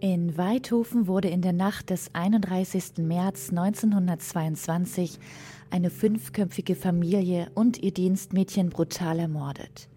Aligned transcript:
In 0.00 0.36
Weidhofen 0.36 1.06
wurde 1.06 1.28
in 1.28 1.40
der 1.40 1.54
Nacht 1.54 1.88
des 1.88 2.14
31. 2.14 2.98
März 2.98 3.48
1922 3.48 5.18
eine 5.70 5.88
fünfköpfige 5.88 6.76
Familie 6.76 7.50
und 7.54 7.82
ihr 7.82 7.90
Dienstmädchen 7.90 8.68
brutal 8.68 9.18
ermordet. 9.18 9.88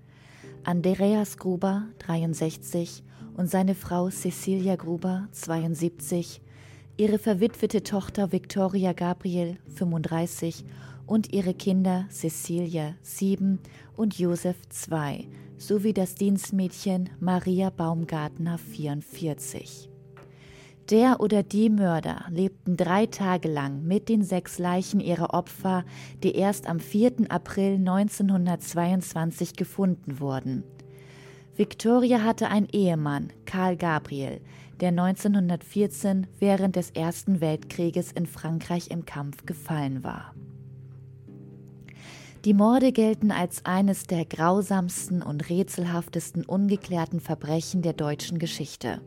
Andreas 0.64 1.38
Gruber, 1.38 1.84
63, 2.00 3.04
und 3.36 3.50
seine 3.50 3.76
Frau 3.76 4.10
Cecilia 4.10 4.76
Gruber, 4.76 5.28
72, 5.34 6.42
ihre 6.98 7.20
verwitwete 7.20 7.84
Tochter 7.84 8.32
Victoria 8.32 8.94
Gabriel, 8.94 9.58
35, 9.76 10.64
und 11.06 11.34
ihre 11.34 11.54
Kinder 11.54 12.06
Cecilia, 12.10 12.96
7, 13.02 13.60
und 13.96 14.18
Josef, 14.18 14.56
2, 14.70 15.28
sowie 15.58 15.94
das 15.94 16.16
Dienstmädchen 16.16 17.10
Maria 17.20 17.70
Baumgartner, 17.70 18.58
44. 18.58 19.90
Der 20.90 21.20
oder 21.20 21.44
die 21.44 21.70
Mörder 21.70 22.26
lebten 22.30 22.78
drei 22.78 23.08
Tage 23.08 23.50
lang 23.50 23.84
mit 23.84 24.08
den 24.08 24.24
sechs 24.24 24.58
Leichen 24.58 25.02
ihrer 25.02 25.34
Opfer, 25.34 25.84
die 26.24 26.34
erst 26.34 26.68
am 26.68 26.80
4. 26.80 27.30
April 27.30 27.76
1922 27.76 29.58
gefunden 29.58 30.22
wurden. 30.22 30.64
Victoria 31.58 32.24
hatte 32.24 32.50
einen 32.50 32.70
Ehemann, 32.72 33.34
Karl 33.46 33.76
Gabriel, 33.76 34.40
der 34.80 34.90
1914 34.90 36.28
während 36.40 36.76
des 36.76 36.92
Ersten 36.92 37.42
Weltkrieges 37.42 38.12
in 38.12 38.26
Frankreich 38.26 38.90
im 38.90 39.06
Kampf 39.06 39.46
gefallen 39.46 40.04
war. 40.04 40.34
Die 42.46 42.54
Morde 42.54 42.92
gelten 42.92 43.32
als 43.32 43.66
eines 43.66 44.04
der 44.04 44.24
grausamsten 44.24 45.24
und 45.24 45.50
rätselhaftesten 45.50 46.46
ungeklärten 46.46 47.20
Verbrechen 47.20 47.82
der 47.82 47.94
deutschen 47.94 48.38
Geschichte. 48.38 49.02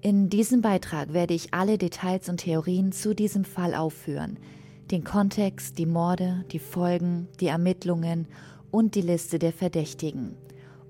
In 0.00 0.28
diesem 0.30 0.62
Beitrag 0.62 1.12
werde 1.12 1.34
ich 1.34 1.52
alle 1.52 1.78
Details 1.78 2.28
und 2.28 2.38
Theorien 2.38 2.92
zu 2.92 3.14
diesem 3.14 3.44
Fall 3.44 3.74
aufführen, 3.74 4.38
den 4.90 5.04
Kontext, 5.04 5.78
die 5.78 5.86
Morde, 5.86 6.44
die 6.52 6.58
Folgen, 6.58 7.28
die 7.40 7.48
Ermittlungen 7.48 8.26
und 8.70 8.94
die 8.94 9.00
Liste 9.00 9.38
der 9.38 9.52
Verdächtigen. 9.52 10.36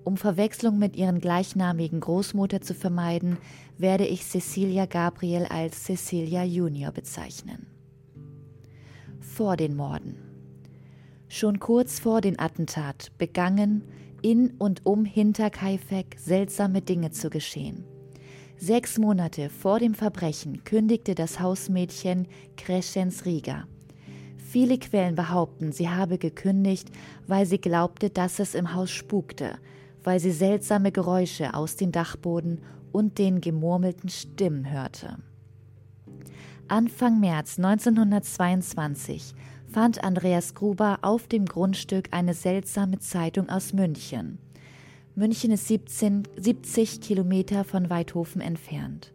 Um 0.04 0.16
Verwechslung 0.16 0.78
mit 0.78 0.96
ihren 0.96 1.20
gleichnamigen 1.20 2.00
Großmutter 2.00 2.60
zu 2.60 2.74
vermeiden, 2.74 3.38
werde 3.78 4.06
ich 4.06 4.24
Cecilia 4.24 4.86
Gabriel 4.86 5.46
als 5.46 5.84
Cecilia 5.84 6.44
Junior 6.44 6.92
bezeichnen. 6.92 7.66
Vor 9.20 9.56
den 9.56 9.76
Morden. 9.76 10.31
Schon 11.34 11.60
kurz 11.60 11.98
vor 11.98 12.20
den 12.20 12.38
Attentat 12.38 13.10
begangen 13.16 13.84
in 14.20 14.50
und 14.58 14.84
um 14.84 15.06
Hinterkaifeck 15.06 16.16
seltsame 16.18 16.82
Dinge 16.82 17.10
zu 17.10 17.30
geschehen. 17.30 17.84
Sechs 18.58 18.98
Monate 18.98 19.48
vor 19.48 19.78
dem 19.78 19.94
Verbrechen 19.94 20.62
kündigte 20.64 21.14
das 21.14 21.40
Hausmädchen 21.40 22.28
Crescens 22.58 23.24
Rieger. 23.24 23.66
Viele 24.36 24.76
Quellen 24.76 25.14
behaupten, 25.14 25.72
sie 25.72 25.88
habe 25.88 26.18
gekündigt, 26.18 26.90
weil 27.26 27.46
sie 27.46 27.58
glaubte, 27.58 28.10
dass 28.10 28.38
es 28.38 28.54
im 28.54 28.74
Haus 28.74 28.90
spukte, 28.90 29.54
weil 30.04 30.20
sie 30.20 30.32
seltsame 30.32 30.92
Geräusche 30.92 31.54
aus 31.54 31.76
dem 31.76 31.92
Dachboden 31.92 32.60
und 32.92 33.16
den 33.16 33.40
gemurmelten 33.40 34.10
Stimmen 34.10 34.70
hörte. 34.70 35.16
Anfang 36.68 37.20
März 37.20 37.56
1922 37.58 39.34
fand 39.72 40.04
Andreas 40.04 40.54
Gruber 40.54 40.98
auf 41.00 41.26
dem 41.28 41.46
Grundstück 41.46 42.08
eine 42.10 42.34
seltsame 42.34 42.98
Zeitung 42.98 43.48
aus 43.48 43.72
München. 43.72 44.38
München 45.14 45.50
ist 45.50 45.66
17, 45.68 46.24
70 46.36 47.00
Kilometer 47.00 47.64
von 47.64 47.88
Weidhofen 47.88 48.42
entfernt. 48.42 49.12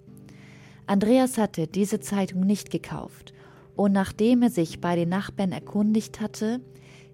Andreas 0.88 1.38
hatte 1.38 1.68
diese 1.68 2.00
Zeitung 2.00 2.42
nicht 2.42 2.72
gekauft 2.72 3.34
und 3.76 3.92
nachdem 3.92 4.42
er 4.42 4.50
sich 4.50 4.82
bei 4.82 4.96
den 4.96 5.10
Nachbarn 5.10 5.52
erkundigt 5.52 6.22
hatte, 6.22 6.60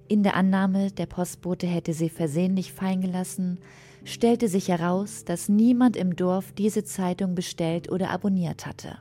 in 0.08 0.24
der 0.24 0.36
Annahme, 0.36 0.92
der 0.92 1.06
Postbote 1.06 1.66
hätte 1.68 1.94
sie 1.94 2.10
versehentlich 2.10 2.72
fallen 2.72 3.02
gelassen, 3.02 3.60
stellte 4.06 4.48
sich 4.48 4.68
heraus, 4.68 5.25
dass 5.25 5.50
niemand 5.50 5.98
im 5.98 6.16
Dorf 6.16 6.52
diese 6.54 6.84
Zeitung 6.84 7.36
bestellt 7.36 7.92
oder 7.92 8.10
abonniert 8.10 8.66
hatte. 8.66 8.98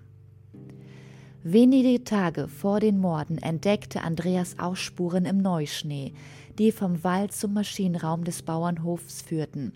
Wenige 1.45 2.05
Tage 2.05 2.47
vor 2.47 2.79
den 2.79 3.01
Morden 3.01 3.39
entdeckte 3.39 4.03
Andreas 4.05 4.61
Ausspuren 4.61 5.25
im 5.25 5.39
Neuschnee, 5.39 6.15
die 6.57 6.71
vom 6.71 7.03
Wald 7.03 7.33
zum 7.33 7.53
Maschinenraum 7.53 8.23
des 8.23 8.43
Bauernhofs 8.43 9.23
führten, 9.23 9.73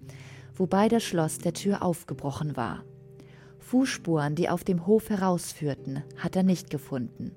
wobei 0.54 0.88
das 0.88 1.03
Schloss 1.03 1.38
der 1.38 1.54
Tür 1.54 1.82
aufgebrochen 1.82 2.56
war. 2.56 2.84
Fußspuren, 3.59 4.37
die 4.37 4.49
auf 4.49 4.62
dem 4.62 4.87
Hof 4.87 5.10
herausführten, 5.10 6.04
hat 6.16 6.37
er 6.37 6.44
nicht 6.44 6.71
gefunden. 6.71 7.32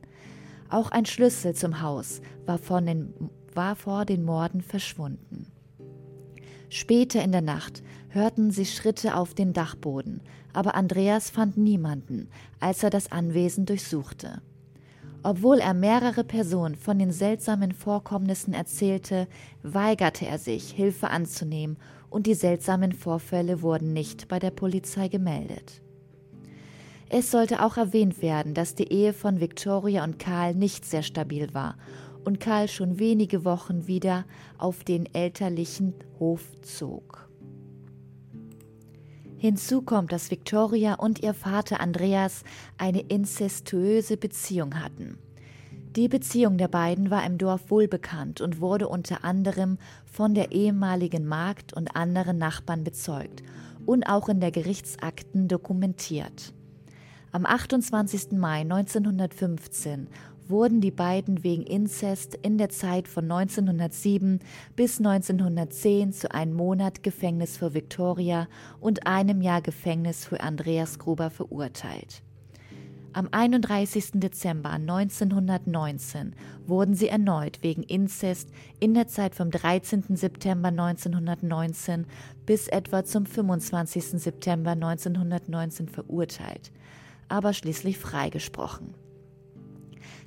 Auch 0.69 0.91
ein 0.91 1.07
Schlüssel 1.07 1.56
zum 1.56 1.81
Haus 1.81 2.22
war, 2.46 2.59
den, 2.81 3.31
war 3.56 3.75
vor 3.75 4.06
den 4.06 4.23
Morden 4.23 4.61
verschwunden. 4.61 5.47
Später 6.69 7.24
in 7.24 7.31
der 7.31 7.41
Nacht 7.41 7.81
hörten 8.09 8.52
sie 8.52 8.66
Schritte 8.66 9.16
auf 9.16 9.34
den 9.34 9.53
Dachboden, 9.53 10.22
aber 10.53 10.75
Andreas 10.75 11.30
fand 11.30 11.57
niemanden, 11.57 12.30
als 12.59 12.84
er 12.84 12.91
das 12.91 13.12
Anwesen 13.12 13.66
durchsuchte. 13.66 14.41
Obwohl 15.22 15.59
er 15.59 15.74
mehrere 15.74 16.24
Personen 16.24 16.75
von 16.75 16.97
den 16.97 17.12
seltsamen 17.12 17.74
Vorkommnissen 17.74 18.53
erzählte, 18.53 19.28
weigerte 19.63 20.25
er 20.25 20.38
sich, 20.38 20.72
Hilfe 20.72 21.09
anzunehmen, 21.09 21.78
und 22.09 22.25
die 22.25 22.34
seltsamen 22.34 22.94
Vorfälle 22.94 23.62
wurden 23.62 23.94
nicht 23.94 24.28
bei 24.28 24.40
der 24.40 24.50
Polizei 24.50 25.09
gemeldet. 25.09 25.81
Es 27.09 27.31
sollte 27.31 27.63
auch 27.63 27.78
erwähnt 27.78 28.22
werden, 28.22 28.53
dass 28.53 28.75
die 28.75 28.91
Ehe 28.91 29.13
von 29.13 29.40
Victoria 29.40 30.03
und 30.03 30.19
Karl 30.19 30.56
nicht 30.56 30.85
sehr 30.85 31.03
stabil 31.03 31.53
war 31.53 31.75
und 32.29 32.40
Karl 32.40 32.67
schon 32.67 33.00
wenige 33.00 33.44
Wochen 33.44 33.88
wieder 33.88 34.23
auf 34.59 34.84
den 34.84 35.12
elterlichen 35.16 35.95
Hof 36.19 36.44
zog. 36.62 37.28
Hinzu 39.35 39.81
kommt, 39.81 40.12
dass 40.12 40.29
Victoria 40.29 40.94
und 40.94 41.23
ihr 41.23 41.34
Vater 41.34 41.79
Andreas 41.79 42.44
eine 42.78 43.00
inzestuöse 43.00 44.16
Beziehung 44.16 44.79
hatten. 44.79 45.17
Die 45.95 46.07
Beziehung 46.07 46.59
der 46.59 46.67
beiden 46.67 47.09
war 47.09 47.25
im 47.25 47.40
Dorf 47.40 47.72
wohlbekannt 47.72 48.41
und 48.41 48.61
wurde 48.61 48.88
unter 48.88 49.23
anderem 49.23 49.79
von 50.06 50.35
der 50.35 50.51
ehemaligen 50.51 51.25
Magd 51.25 51.73
und 51.73 51.96
anderen 51.96 52.38
Nachbarn 52.38 52.84
bezeugt 52.84 53.41
und 53.88 54.03
auch 54.03 54.29
in 54.29 54.40
der 54.40 54.51
Gerichtsakten 54.51 55.47
dokumentiert. 55.47 56.53
Am 57.31 57.45
28. 57.45 58.31
Mai 58.31 58.62
1915 58.62 60.07
wurden 60.47 60.81
die 60.81 60.90
beiden 60.90 61.44
wegen 61.44 61.62
Inzest 61.62 62.34
in 62.34 62.57
der 62.57 62.69
Zeit 62.69 63.07
von 63.07 63.31
1907 63.31 64.40
bis 64.75 64.97
1910 64.97 66.12
zu 66.12 66.31
einem 66.31 66.56
Monat 66.56 67.03
Gefängnis 67.03 67.57
für 67.57 67.75
Victoria 67.75 68.47
und 68.79 69.06
einem 69.06 69.41
Jahr 69.41 69.62
Gefängnis 69.62 70.25
für 70.25 70.41
Andreas 70.41 70.97
Gruber 70.97 71.29
verurteilt. 71.29 72.23
Am 73.13 73.28
31. 73.31 74.11
Dezember 74.16 74.72
1919 74.72 76.35
wurden 76.66 76.94
sie 76.96 77.09
erneut 77.09 77.61
wegen 77.61 77.84
Inzest 77.84 78.50
in 78.79 78.94
der 78.94 79.07
Zeit 79.07 79.35
vom 79.35 79.51
13. 79.51 80.16
September 80.16 80.69
1919 80.69 82.06
bis 82.46 82.67
etwa 82.67 83.03
zum 83.03 83.25
25. 83.25 84.22
September 84.22 84.72
1919 84.72 85.90
verurteilt, 85.90 86.72
aber 87.29 87.53
schließlich 87.53 87.97
freigesprochen. 87.97 88.94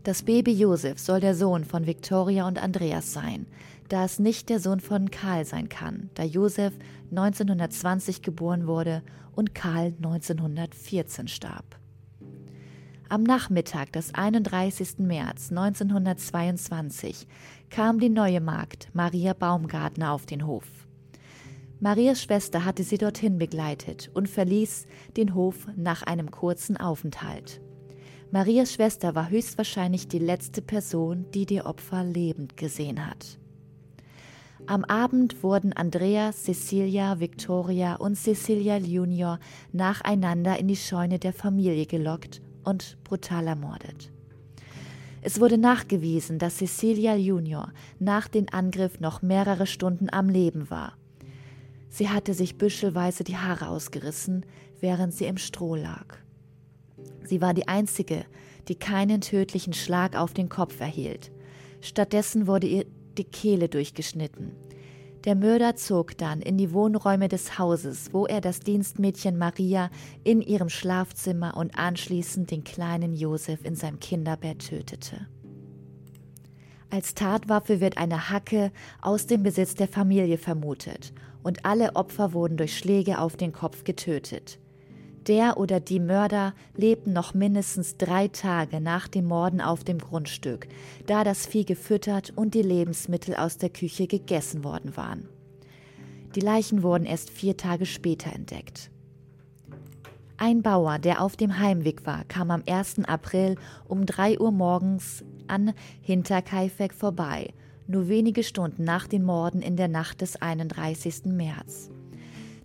Das 0.05 0.23
Baby 0.23 0.53
Josef 0.53 0.99
soll 0.99 1.21
der 1.21 1.35
Sohn 1.35 1.65
von 1.65 1.87
Viktoria 1.87 2.49
und 2.49 2.61
Andreas 2.61 3.13
sein, 3.13 3.47
da 3.89 4.05
es 4.05 4.19
nicht 4.19 4.49
der 4.49 4.59
Sohn 4.59 4.81
von 4.81 5.11
Karl 5.11 5.45
sein 5.45 5.69
kann, 5.69 6.11
da 6.15 6.25
Josef 6.25 6.73
1920 7.11 8.23
geboren 8.23 8.67
wurde 8.67 9.03
und 9.35 9.55
Karl 9.55 9.95
1914 9.99 11.29
starb. 11.29 11.79
Am 13.09 13.23
Nachmittag 13.23 13.93
des 13.93 14.15
31. 14.15 14.99
März 15.01 15.51
1922 15.51 17.27
kam 17.69 18.01
die 18.01 18.09
neue 18.09 18.41
Magd 18.41 18.89
Maria 18.95 19.35
Baumgartner 19.35 20.13
auf 20.13 20.25
den 20.25 20.47
Hof. 20.47 20.65
Marias 21.83 22.23
Schwester 22.23 22.65
hatte 22.65 22.85
sie 22.85 22.97
dorthin 22.97 23.39
begleitet 23.39 24.09
und 24.15 24.29
verließ 24.29 24.87
den 25.17 25.35
Hof 25.35 25.67
nach 25.75 26.05
einem 26.05 26.31
kurzen 26.31 26.77
Aufenthalt. 26.77 27.61
Marias 28.31 28.75
Schwester 28.75 29.17
war 29.17 29.31
höchstwahrscheinlich 29.31 30.07
die 30.07 30.21
letzte 30.21 30.63
Person, 30.63 31.27
die 31.35 31.45
die 31.45 31.61
Opfer 31.63 32.05
lebend 32.05 32.57
gesehen 32.57 33.05
hat. 33.05 33.37
Am 34.67 34.85
Abend 34.85 35.43
wurden 35.43 35.73
Andrea, 35.73 36.31
Cecilia, 36.31 37.19
Victoria 37.19 37.97
und 37.97 38.15
Cecilia 38.15 38.77
Junior 38.77 39.41
nacheinander 39.73 40.61
in 40.61 40.69
die 40.69 40.77
Scheune 40.77 41.19
der 41.19 41.33
Familie 41.33 41.87
gelockt 41.87 42.43
und 42.63 42.97
brutal 43.03 43.49
ermordet. 43.49 44.13
Es 45.21 45.41
wurde 45.41 45.59
nachgewiesen, 45.59 46.39
dass 46.39 46.59
Cecilia 46.59 47.17
Junior 47.17 47.73
nach 47.99 48.29
dem 48.29 48.47
Angriff 48.53 49.01
noch 49.01 49.21
mehrere 49.21 49.67
Stunden 49.67 50.07
am 50.13 50.29
Leben 50.29 50.71
war. 50.71 50.97
Sie 51.93 52.09
hatte 52.09 52.33
sich 52.33 52.57
büschelweise 52.57 53.23
die 53.23 53.37
Haare 53.37 53.69
ausgerissen, 53.69 54.47
während 54.81 55.13
sie 55.13 55.27
im 55.27 55.37
Stroh 55.37 55.75
lag. 55.75 56.17
Sie 57.23 57.43
war 57.43 57.53
die 57.53 57.69
Einzige, 57.69 58.25
die 58.69 58.77
keinen 58.77 59.21
tödlichen 59.21 59.75
Schlag 59.75 60.17
auf 60.17 60.33
den 60.33 60.49
Kopf 60.49 60.81
erhielt. 60.81 61.31
Stattdessen 61.83 62.47
wurde 62.47 62.67
ihr 62.67 62.87
die 63.19 63.25
Kehle 63.25 63.69
durchgeschnitten. 63.69 64.53
Der 65.25 65.35
Mörder 65.35 65.77
zog 65.77 66.17
dann 66.17 66.41
in 66.41 66.57
die 66.57 66.73
Wohnräume 66.73 67.29
des 67.29 67.59
Hauses, 67.59 68.09
wo 68.15 68.25
er 68.25 68.41
das 68.41 68.61
Dienstmädchen 68.61 69.37
Maria 69.37 69.91
in 70.25 70.41
ihrem 70.41 70.71
Schlafzimmer 70.71 71.59
und 71.59 71.79
anschließend 71.79 72.51
den 72.51 72.65
kleinen 72.65 73.13
Josef 73.13 73.67
in 73.67 73.75
seinem 73.75 74.01
Kinderbett 74.01 74.67
tötete. 74.67 75.27
Als 76.89 77.15
Tatwaffe 77.15 77.81
wird 77.81 77.99
eine 77.99 78.31
Hacke 78.31 78.73
aus 79.03 79.27
dem 79.27 79.43
Besitz 79.43 79.75
der 79.75 79.89
Familie 79.89 80.39
vermutet 80.39 81.13
und 81.43 81.65
alle 81.65 81.97
Opfer 81.97 82.33
wurden 82.33 82.57
durch 82.57 82.77
Schläge 82.77 83.19
auf 83.19 83.37
den 83.37 83.53
Kopf 83.53 83.85
getötet. 83.85 84.59
Der 85.27 85.57
oder 85.57 85.79
die 85.79 86.01
Mörder 86.01 86.53
lebten 86.75 87.13
noch 87.13 87.33
mindestens 87.33 87.97
drei 87.97 88.27
Tage 88.29 88.81
nach 88.81 89.07
dem 89.07 89.27
Morden 89.27 89.61
auf 89.61 89.85
dem 89.85 89.99
Grundstück, 89.99 90.67
da 91.07 91.23
das 91.23 91.47
Vieh 91.47 91.65
gefüttert 91.65 92.33
und 92.35 92.55
die 92.55 92.63
Lebensmittel 92.63 93.37
aus 93.37 93.57
der 93.57 93.71
Küche 93.71 94.09
gegessen 94.09 94.65
worden 94.65 94.97
waren. 94.97 95.29
Die 96.35 96.41
Leichen 96.41 96.83
wurden 96.83 97.05
erst 97.05 97.31
vier 97.31 97.57
Tage 97.57 97.87
später 97.87 98.33
entdeckt. 98.33 98.91
Ein 100.39 100.63
Bauer, 100.63 100.99
der 100.99 101.21
auf 101.21 101.37
dem 101.37 101.61
Heimweg 101.61 102.05
war, 102.05 102.25
kam 102.25 102.51
am 102.51 102.65
1. 102.67 103.05
April 103.05 103.57
um 103.87 104.07
3 104.07 104.41
Uhr 104.41 104.51
morgens 104.51 105.23
an 105.47 105.73
Hinterkaifeck 106.01 106.95
vorbei, 106.95 107.53
nur 107.87 108.09
wenige 108.09 108.43
Stunden 108.43 108.85
nach 108.85 109.07
den 109.07 109.25
Morden 109.25 109.63
in 109.63 109.77
der 109.77 109.89
Nacht 109.89 110.21
des 110.21 110.41
31. 110.41 111.27
März. 111.27 111.91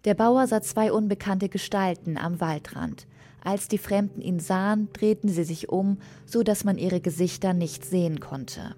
Der 0.05 0.13
Bauer 0.13 0.47
sah 0.47 0.61
zwei 0.61 0.91
unbekannte 0.91 1.49
Gestalten 1.49 2.17
am 2.17 2.39
Waldrand. 2.39 3.07
Als 3.43 3.67
die 3.67 3.77
Fremden 3.77 4.21
ihn 4.21 4.39
sahen, 4.39 4.89
drehten 4.93 5.29
sie 5.29 5.43
sich 5.43 5.69
um, 5.69 5.97
so 6.25 6.43
dass 6.43 6.63
man 6.63 6.77
ihre 6.77 7.01
Gesichter 7.01 7.53
nicht 7.53 7.85
sehen 7.85 8.19
konnte. 8.19 8.75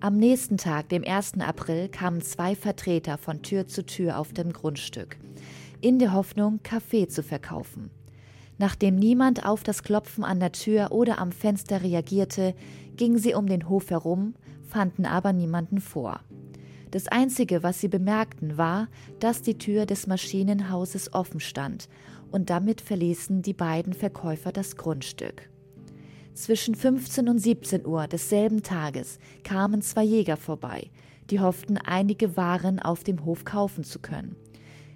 Am 0.00 0.16
nächsten 0.18 0.58
Tag, 0.58 0.90
dem 0.90 1.04
1. 1.04 1.40
April, 1.40 1.88
kamen 1.88 2.20
zwei 2.20 2.54
Vertreter 2.54 3.16
von 3.16 3.42
Tür 3.42 3.66
zu 3.66 3.84
Tür 3.84 4.18
auf 4.18 4.32
dem 4.32 4.52
Grundstück, 4.52 5.16
in 5.80 5.98
der 5.98 6.12
Hoffnung, 6.12 6.60
Kaffee 6.62 7.08
zu 7.08 7.22
verkaufen. 7.22 7.90
Nachdem 8.58 8.96
niemand 8.96 9.44
auf 9.44 9.62
das 9.62 9.82
Klopfen 9.82 10.24
an 10.24 10.40
der 10.40 10.52
Tür 10.52 10.92
oder 10.92 11.18
am 11.18 11.32
Fenster 11.32 11.82
reagierte, 11.82 12.54
gingen 12.96 13.18
sie 13.18 13.34
um 13.34 13.46
den 13.46 13.68
Hof 13.68 13.90
herum, 13.90 14.34
fanden 14.66 15.06
aber 15.06 15.32
niemanden 15.32 15.80
vor. 15.80 16.20
Das 16.90 17.08
Einzige, 17.08 17.62
was 17.62 17.80
sie 17.80 17.88
bemerkten, 17.88 18.56
war, 18.56 18.88
dass 19.20 19.42
die 19.42 19.58
Tür 19.58 19.86
des 19.86 20.06
Maschinenhauses 20.06 21.12
offen 21.12 21.40
stand, 21.40 21.88
und 22.30 22.50
damit 22.50 22.80
verließen 22.80 23.42
die 23.42 23.52
beiden 23.52 23.92
Verkäufer 23.92 24.52
das 24.52 24.76
Grundstück. 24.76 25.48
Zwischen 26.34 26.74
15 26.74 27.28
und 27.28 27.38
17 27.38 27.86
Uhr 27.86 28.06
desselben 28.06 28.62
Tages 28.62 29.18
kamen 29.42 29.80
zwei 29.80 30.04
Jäger 30.04 30.36
vorbei, 30.36 30.90
die 31.30 31.40
hofften, 31.40 31.78
einige 31.78 32.36
Waren 32.36 32.78
auf 32.78 33.04
dem 33.04 33.24
Hof 33.24 33.44
kaufen 33.44 33.84
zu 33.84 34.00
können. 34.00 34.36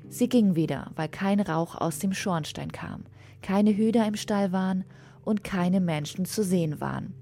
Sie 0.08 0.28
gingen 0.28 0.56
wieder, 0.56 0.90
weil 0.96 1.08
kein 1.08 1.40
Rauch 1.40 1.76
aus 1.76 1.99
dem 1.99 2.12
Schornstein 2.12 2.72
kam, 2.72 3.05
keine 3.43 3.75
Hüder 3.75 4.06
im 4.06 4.17
Stall 4.17 4.52
waren 4.52 4.84
und 5.25 5.44
keine 5.44 5.81
Menschen 5.81 6.25
zu 6.25 6.43
sehen 6.43 6.81
waren. 6.81 7.14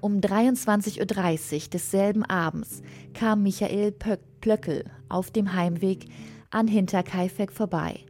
Um 0.00 0.20
23.30 0.20 1.54
Uhr 1.54 1.70
desselben 1.70 2.24
Abends 2.24 2.82
kam 3.12 3.42
Michael 3.42 3.92
Plöckel 4.40 4.84
auf 5.10 5.30
dem 5.30 5.52
Heimweg 5.52 6.06
an 6.50 6.68
Hinterkaifeck 6.68 7.52
vorbei. 7.52 8.00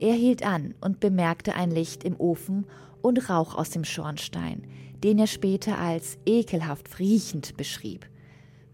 Er 0.00 0.14
hielt 0.14 0.44
an 0.44 0.74
und 0.80 0.98
bemerkte 0.98 1.54
ein 1.54 1.70
Licht 1.70 2.02
im 2.02 2.18
Ofen 2.18 2.66
und 3.00 3.30
Rauch 3.30 3.54
aus 3.54 3.70
dem 3.70 3.84
Schornstein, 3.84 4.64
den 5.04 5.20
er 5.20 5.28
später 5.28 5.78
als 5.78 6.18
ekelhaft 6.26 6.98
riechend 6.98 7.56
beschrieb. 7.56 8.06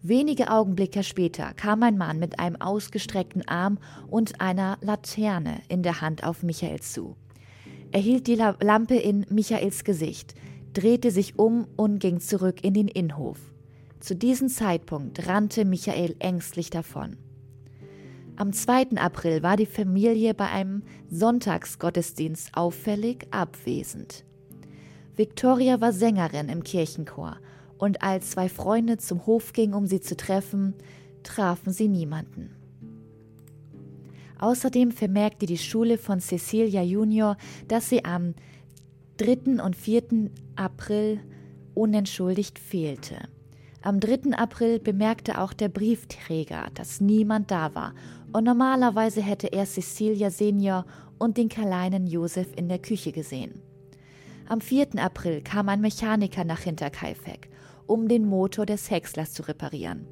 Wenige 0.01 0.51
Augenblicke 0.51 1.03
später 1.03 1.53
kam 1.55 1.83
ein 1.83 1.99
Mann 1.99 2.19
mit 2.19 2.39
einem 2.39 2.57
ausgestreckten 2.57 3.47
Arm 3.47 3.79
und 4.09 4.41
einer 4.41 4.79
Laterne 4.81 5.61
in 5.69 5.83
der 5.83 6.01
Hand 6.01 6.25
auf 6.25 6.43
Michael 6.43 6.81
zu. 6.81 7.17
Er 7.93 8.01
hielt 8.01 8.27
die 8.27 8.35
Lampe 8.35 8.95
in 8.95 9.27
Michaels 9.29 9.85
Gesicht, 9.85 10.35
drehte 10.77 11.11
sich 11.11 11.39
um 11.39 11.67
und 11.77 12.01
ging 12.01 12.21
zurück 12.21 12.63
in 12.63 12.75
den 12.75 12.89
Innenhof. 12.89 13.39
Zu 14.01 14.15
diesem 14.15 14.49
Zeitpunkt 14.49 15.27
rannte 15.27 15.65
Michael 15.65 16.15
ängstlich 16.19 16.69
davon. 16.69 17.17
Am 18.37 18.53
2. 18.53 18.97
April 18.97 19.43
war 19.43 19.57
die 19.57 19.65
Familie 19.65 20.35
bei 20.35 20.51
einem 20.51 20.83
Sonntagsgottesdienst 21.11 22.55
auffällig 22.55 23.27
abwesend. 23.31 24.25
Victoria 25.17 25.81
war 25.81 25.95
Sängerin 25.95 26.51
im 26.51 26.63
Kirchenchor 26.63 27.39
und 27.79 28.03
als 28.03 28.33
zwei 28.33 28.51
Freunde 28.51 28.99
zum 28.99 29.25
Hof 29.25 29.55
gingen, 29.55 29.73
um 29.73 29.87
sie 29.87 30.01
zu 30.01 30.15
treffen, 30.15 30.75
trafen 31.23 31.73
sie 31.73 31.89
niemanden. 31.89 32.55
Außerdem 34.39 34.91
vermerkte 34.91 35.47
die 35.47 35.57
Schule 35.57 35.97
von 35.97 36.21
Cecilia 36.21 36.83
Junior, 36.83 37.39
dass 37.69 37.89
sie 37.89 38.05
am 38.05 38.35
3. 39.19 39.63
und 39.65 39.75
4. 39.75 40.31
April 40.57 41.21
unentschuldigt 41.73 42.59
fehlte. 42.59 43.17
Am 43.81 43.99
3. 43.99 44.37
April 44.37 44.79
bemerkte 44.79 45.41
auch 45.41 45.55
der 45.55 45.71
Briefträger, 45.71 46.67
dass 46.75 47.01
niemand 47.01 47.51
da 47.51 47.75
war, 47.75 47.95
und 48.35 48.45
normalerweise 48.45 49.23
hätte 49.23 49.47
er 49.47 49.65
Cecilia 49.65 50.31
Senior 50.31 50.85
und 51.19 51.39
den 51.39 51.49
kleinen 51.49 52.07
Josef 52.07 52.49
in 52.57 52.69
der 52.69 52.79
Küche 52.79 53.11
gesehen. 53.11 53.63
Am 54.49 54.61
4. 54.61 54.89
April 54.99 55.41
kam 55.41 55.71
ein 55.71 55.81
Mechaniker 55.81 56.45
nach 56.45 56.61
Hinterkaifeck, 56.61 57.49
um 57.87 58.09
den 58.09 58.27
Motor 58.27 58.67
des 58.67 58.91
Häckslers 58.91 59.33
zu 59.33 59.49
reparieren. 59.49 60.07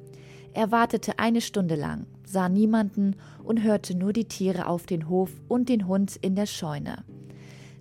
Er 0.53 0.71
wartete 0.71 1.19
eine 1.19 1.41
Stunde 1.41 1.75
lang, 1.75 2.07
sah 2.25 2.49
niemanden 2.49 3.17
und 3.43 3.61
hörte 3.61 3.95
nur 3.95 4.13
die 4.13 4.25
Tiere 4.25 4.65
auf 4.65 4.87
den 4.87 5.09
Hof 5.09 5.29
und 5.47 5.69
den 5.69 5.87
Hund 5.87 6.15
in 6.15 6.35
der 6.35 6.47
Scheune. 6.47 7.03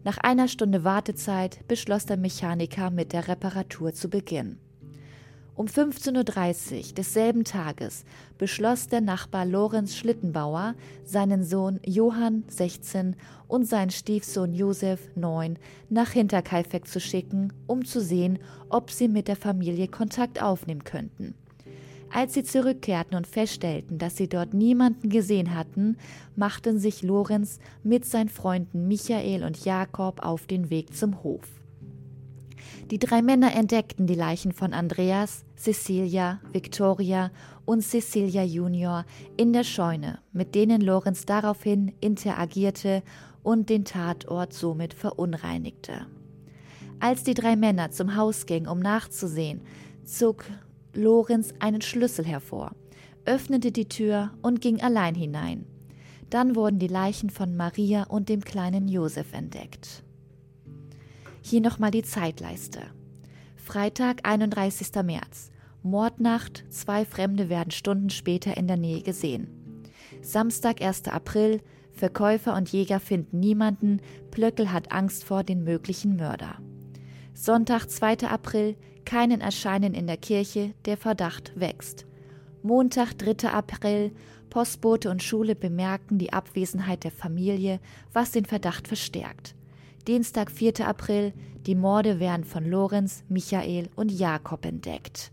Nach 0.04 0.18
einer 0.18 0.48
Stunde 0.48 0.84
Wartezeit 0.84 1.66
beschloss 1.66 2.04
der 2.04 2.18
Mechaniker 2.18 2.90
mit 2.90 3.14
der 3.14 3.26
Reparatur 3.26 3.94
zu 3.94 4.10
beginnen. 4.10 4.58
Um 5.54 5.66
15.30 5.66 6.88
Uhr 6.88 6.94
desselben 6.94 7.44
Tages 7.44 8.04
beschloss 8.36 8.88
der 8.88 9.00
Nachbar 9.00 9.46
Lorenz 9.46 9.96
Schlittenbauer, 9.96 10.74
seinen 11.04 11.42
Sohn 11.42 11.80
Johann 11.86 12.44
16 12.48 13.16
und 13.48 13.66
seinen 13.66 13.90
Stiefsohn 13.90 14.52
Josef 14.52 15.08
9 15.14 15.58
nach 15.88 16.10
Hinterkaifeck 16.10 16.86
zu 16.86 17.00
schicken, 17.00 17.54
um 17.66 17.86
zu 17.86 18.02
sehen, 18.02 18.40
ob 18.68 18.90
sie 18.90 19.08
mit 19.08 19.26
der 19.26 19.36
Familie 19.36 19.88
Kontakt 19.88 20.42
aufnehmen 20.42 20.84
könnten. 20.84 21.34
Als 22.14 22.34
sie 22.34 22.44
zurückkehrten 22.44 23.16
und 23.16 23.26
feststellten, 23.26 23.98
dass 23.98 24.16
sie 24.16 24.28
dort 24.28 24.54
niemanden 24.54 25.08
gesehen 25.08 25.52
hatten, 25.52 25.96
machten 26.36 26.78
sich 26.78 27.02
Lorenz 27.02 27.58
mit 27.82 28.04
seinen 28.04 28.28
Freunden 28.28 28.86
Michael 28.86 29.42
und 29.42 29.64
Jakob 29.64 30.24
auf 30.24 30.46
den 30.46 30.70
Weg 30.70 30.94
zum 30.94 31.24
Hof. 31.24 31.42
Die 32.92 33.00
drei 33.00 33.20
Männer 33.20 33.52
entdeckten 33.56 34.06
die 34.06 34.14
Leichen 34.14 34.52
von 34.52 34.74
Andreas, 34.74 35.44
Cecilia, 35.56 36.40
Victoria 36.52 37.32
und 37.64 37.82
Cecilia 37.82 38.44
Junior 38.44 39.04
in 39.36 39.52
der 39.52 39.64
Scheune, 39.64 40.20
mit 40.32 40.54
denen 40.54 40.82
Lorenz 40.82 41.26
daraufhin 41.26 41.94
interagierte 42.00 43.02
und 43.42 43.68
den 43.70 43.84
Tatort 43.84 44.52
somit 44.52 44.94
verunreinigte. 44.94 46.06
Als 47.00 47.24
die 47.24 47.34
drei 47.34 47.56
Männer 47.56 47.90
zum 47.90 48.14
Haus 48.14 48.46
gingen, 48.46 48.68
um 48.68 48.78
nachzusehen, 48.78 49.62
zog 50.04 50.44
Lorenz 50.94 51.52
einen 51.58 51.80
Schlüssel 51.80 52.24
hervor, 52.24 52.72
öffnete 53.24 53.72
die 53.72 53.88
Tür 53.88 54.32
und 54.42 54.60
ging 54.60 54.80
allein 54.80 55.14
hinein. 55.14 55.66
Dann 56.30 56.56
wurden 56.56 56.78
die 56.78 56.88
Leichen 56.88 57.30
von 57.30 57.56
Maria 57.56 58.04
und 58.04 58.28
dem 58.28 58.42
kleinen 58.42 58.88
Josef 58.88 59.32
entdeckt. 59.32 60.02
Hier 61.42 61.60
nochmal 61.60 61.90
die 61.90 62.02
Zeitleiste. 62.02 62.80
Freitag, 63.56 64.26
31. 64.28 64.88
März. 65.04 65.50
Mordnacht, 65.82 66.64
zwei 66.70 67.04
Fremde 67.04 67.48
werden 67.48 67.70
Stunden 67.70 68.08
später 68.08 68.56
in 68.56 68.66
der 68.66 68.78
Nähe 68.78 69.02
gesehen. 69.02 69.48
Samstag, 70.22 70.80
1. 70.80 71.08
April, 71.08 71.60
Verkäufer 71.92 72.56
und 72.56 72.70
Jäger 72.70 72.98
finden 72.98 73.40
niemanden, 73.40 74.00
Plöckel 74.30 74.72
hat 74.72 74.92
Angst 74.92 75.24
vor 75.24 75.44
den 75.44 75.62
möglichen 75.62 76.16
Mörder. 76.16 76.56
Sonntag, 77.34 77.90
2. 77.90 78.28
April, 78.28 78.76
keinen 79.04 79.40
Erscheinen 79.40 79.94
in 79.94 80.06
der 80.06 80.16
Kirche, 80.16 80.74
der 80.84 80.96
Verdacht 80.96 81.52
wächst. 81.54 82.06
Montag, 82.62 83.14
3. 83.18 83.50
April, 83.50 84.12
Postbote 84.50 85.10
und 85.10 85.22
Schule 85.22 85.54
bemerken 85.54 86.18
die 86.18 86.32
Abwesenheit 86.32 87.04
der 87.04 87.10
Familie, 87.10 87.80
was 88.12 88.30
den 88.30 88.44
Verdacht 88.44 88.88
verstärkt. 88.88 89.54
Dienstag, 90.06 90.50
4. 90.50 90.86
April, 90.86 91.32
die 91.66 91.74
Morde 91.74 92.20
werden 92.20 92.44
von 92.44 92.64
Lorenz, 92.64 93.24
Michael 93.28 93.88
und 93.96 94.12
Jakob 94.12 94.64
entdeckt. 94.64 95.32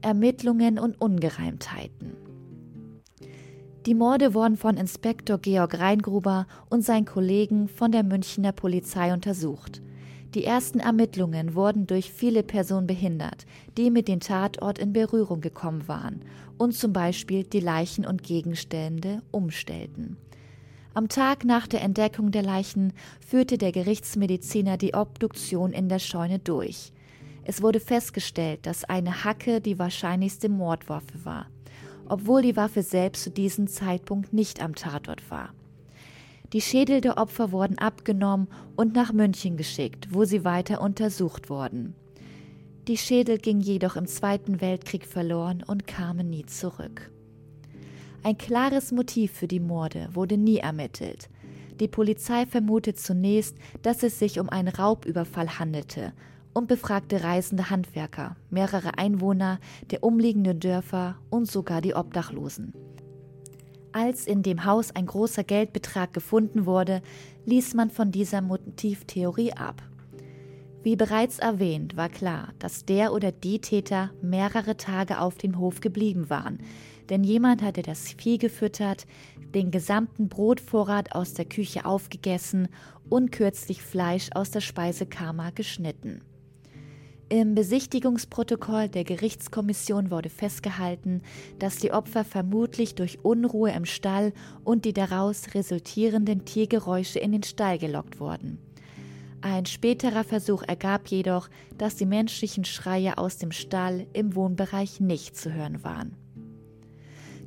Ermittlungen 0.00 0.78
und 0.78 1.00
Ungereimtheiten. 1.00 2.16
Die 3.86 3.94
Morde 3.94 4.34
wurden 4.34 4.56
von 4.56 4.76
Inspektor 4.76 5.38
Georg 5.38 5.78
Reingruber 5.78 6.46
und 6.68 6.84
seinen 6.84 7.04
Kollegen 7.04 7.68
von 7.68 7.92
der 7.92 8.02
Münchner 8.02 8.52
Polizei 8.52 9.12
untersucht. 9.12 9.80
Die 10.36 10.44
ersten 10.44 10.80
Ermittlungen 10.80 11.54
wurden 11.54 11.86
durch 11.86 12.12
viele 12.12 12.42
Personen 12.42 12.86
behindert, 12.86 13.46
die 13.78 13.90
mit 13.90 14.06
dem 14.06 14.20
Tatort 14.20 14.78
in 14.78 14.92
Berührung 14.92 15.40
gekommen 15.40 15.88
waren 15.88 16.20
und 16.58 16.74
zum 16.74 16.92
Beispiel 16.92 17.42
die 17.42 17.60
Leichen 17.60 18.04
und 18.04 18.22
Gegenstände 18.22 19.22
umstellten. 19.30 20.18
Am 20.92 21.08
Tag 21.08 21.46
nach 21.46 21.66
der 21.66 21.80
Entdeckung 21.80 22.32
der 22.32 22.42
Leichen 22.42 22.92
führte 23.26 23.56
der 23.56 23.72
Gerichtsmediziner 23.72 24.76
die 24.76 24.92
Obduktion 24.92 25.72
in 25.72 25.88
der 25.88 26.00
Scheune 26.00 26.38
durch. 26.38 26.92
Es 27.44 27.62
wurde 27.62 27.80
festgestellt, 27.80 28.66
dass 28.66 28.84
eine 28.84 29.24
Hacke 29.24 29.62
die 29.62 29.78
wahrscheinlichste 29.78 30.50
Mordwaffe 30.50 31.24
war 31.24 31.46
obwohl 32.08 32.42
die 32.42 32.56
Waffe 32.56 32.82
selbst 32.82 33.24
zu 33.24 33.30
diesem 33.30 33.66
Zeitpunkt 33.66 34.32
nicht 34.32 34.62
am 34.62 34.74
Tatort 34.74 35.28
war. 35.30 35.50
Die 36.52 36.60
Schädel 36.60 37.00
der 37.00 37.18
Opfer 37.18 37.50
wurden 37.50 37.78
abgenommen 37.78 38.46
und 38.76 38.94
nach 38.94 39.12
München 39.12 39.56
geschickt, 39.56 40.08
wo 40.12 40.24
sie 40.24 40.44
weiter 40.44 40.80
untersucht 40.80 41.50
wurden. 41.50 41.94
Die 42.86 42.96
Schädel 42.96 43.38
gingen 43.38 43.60
jedoch 43.60 43.96
im 43.96 44.06
Zweiten 44.06 44.60
Weltkrieg 44.60 45.06
verloren 45.06 45.64
und 45.66 45.88
kamen 45.88 46.30
nie 46.30 46.46
zurück. 46.46 47.10
Ein 48.22 48.38
klares 48.38 48.92
Motiv 48.92 49.32
für 49.32 49.48
die 49.48 49.60
Morde 49.60 50.08
wurde 50.12 50.36
nie 50.36 50.58
ermittelt. 50.58 51.28
Die 51.80 51.88
Polizei 51.88 52.46
vermutet 52.46 52.98
zunächst, 52.98 53.56
dass 53.82 54.04
es 54.04 54.18
sich 54.18 54.38
um 54.38 54.48
einen 54.48 54.68
Raubüberfall 54.68 55.58
handelte 55.58 56.12
und 56.54 56.68
befragte 56.68 57.24
reisende 57.24 57.70
Handwerker, 57.70 58.36
mehrere 58.50 58.98
Einwohner 58.98 59.58
der 59.90 60.04
umliegenden 60.04 60.60
Dörfer 60.60 61.16
und 61.28 61.50
sogar 61.50 61.80
die 61.80 61.94
Obdachlosen. 61.94 62.72
Als 63.96 64.26
in 64.26 64.42
dem 64.42 64.66
Haus 64.66 64.94
ein 64.94 65.06
großer 65.06 65.42
Geldbetrag 65.42 66.12
gefunden 66.12 66.66
wurde, 66.66 67.00
ließ 67.46 67.72
man 67.72 67.88
von 67.88 68.12
dieser 68.12 68.42
Motivtheorie 68.42 69.54
ab. 69.54 69.82
Wie 70.82 70.96
bereits 70.96 71.38
erwähnt, 71.38 71.96
war 71.96 72.10
klar, 72.10 72.52
dass 72.58 72.84
der 72.84 73.14
oder 73.14 73.32
die 73.32 73.58
Täter 73.58 74.10
mehrere 74.20 74.76
Tage 74.76 75.18
auf 75.18 75.38
dem 75.38 75.58
Hof 75.58 75.80
geblieben 75.80 76.28
waren, 76.28 76.58
denn 77.08 77.24
jemand 77.24 77.62
hatte 77.62 77.80
das 77.80 78.12
Vieh 78.12 78.36
gefüttert, 78.36 79.06
den 79.54 79.70
gesamten 79.70 80.28
Brotvorrat 80.28 81.14
aus 81.14 81.32
der 81.32 81.46
Küche 81.46 81.86
aufgegessen 81.86 82.68
und 83.08 83.32
kürzlich 83.32 83.80
Fleisch 83.80 84.28
aus 84.34 84.50
der 84.50 84.60
Speisekammer 84.60 85.52
geschnitten. 85.52 86.20
Im 87.28 87.56
Besichtigungsprotokoll 87.56 88.88
der 88.88 89.02
Gerichtskommission 89.02 90.12
wurde 90.12 90.30
festgehalten, 90.30 91.22
dass 91.58 91.76
die 91.76 91.90
Opfer 91.90 92.24
vermutlich 92.24 92.94
durch 92.94 93.24
Unruhe 93.24 93.72
im 93.72 93.84
Stall 93.84 94.32
und 94.62 94.84
die 94.84 94.92
daraus 94.92 95.52
resultierenden 95.54 96.44
Tiergeräusche 96.44 97.18
in 97.18 97.32
den 97.32 97.42
Stall 97.42 97.78
gelockt 97.78 98.20
wurden. 98.20 98.58
Ein 99.40 99.66
späterer 99.66 100.22
Versuch 100.22 100.62
ergab 100.62 101.08
jedoch, 101.08 101.48
dass 101.76 101.96
die 101.96 102.06
menschlichen 102.06 102.64
Schreie 102.64 103.18
aus 103.18 103.38
dem 103.38 103.50
Stall 103.50 104.06
im 104.12 104.36
Wohnbereich 104.36 105.00
nicht 105.00 105.36
zu 105.36 105.52
hören 105.52 105.82
waren. 105.82 106.14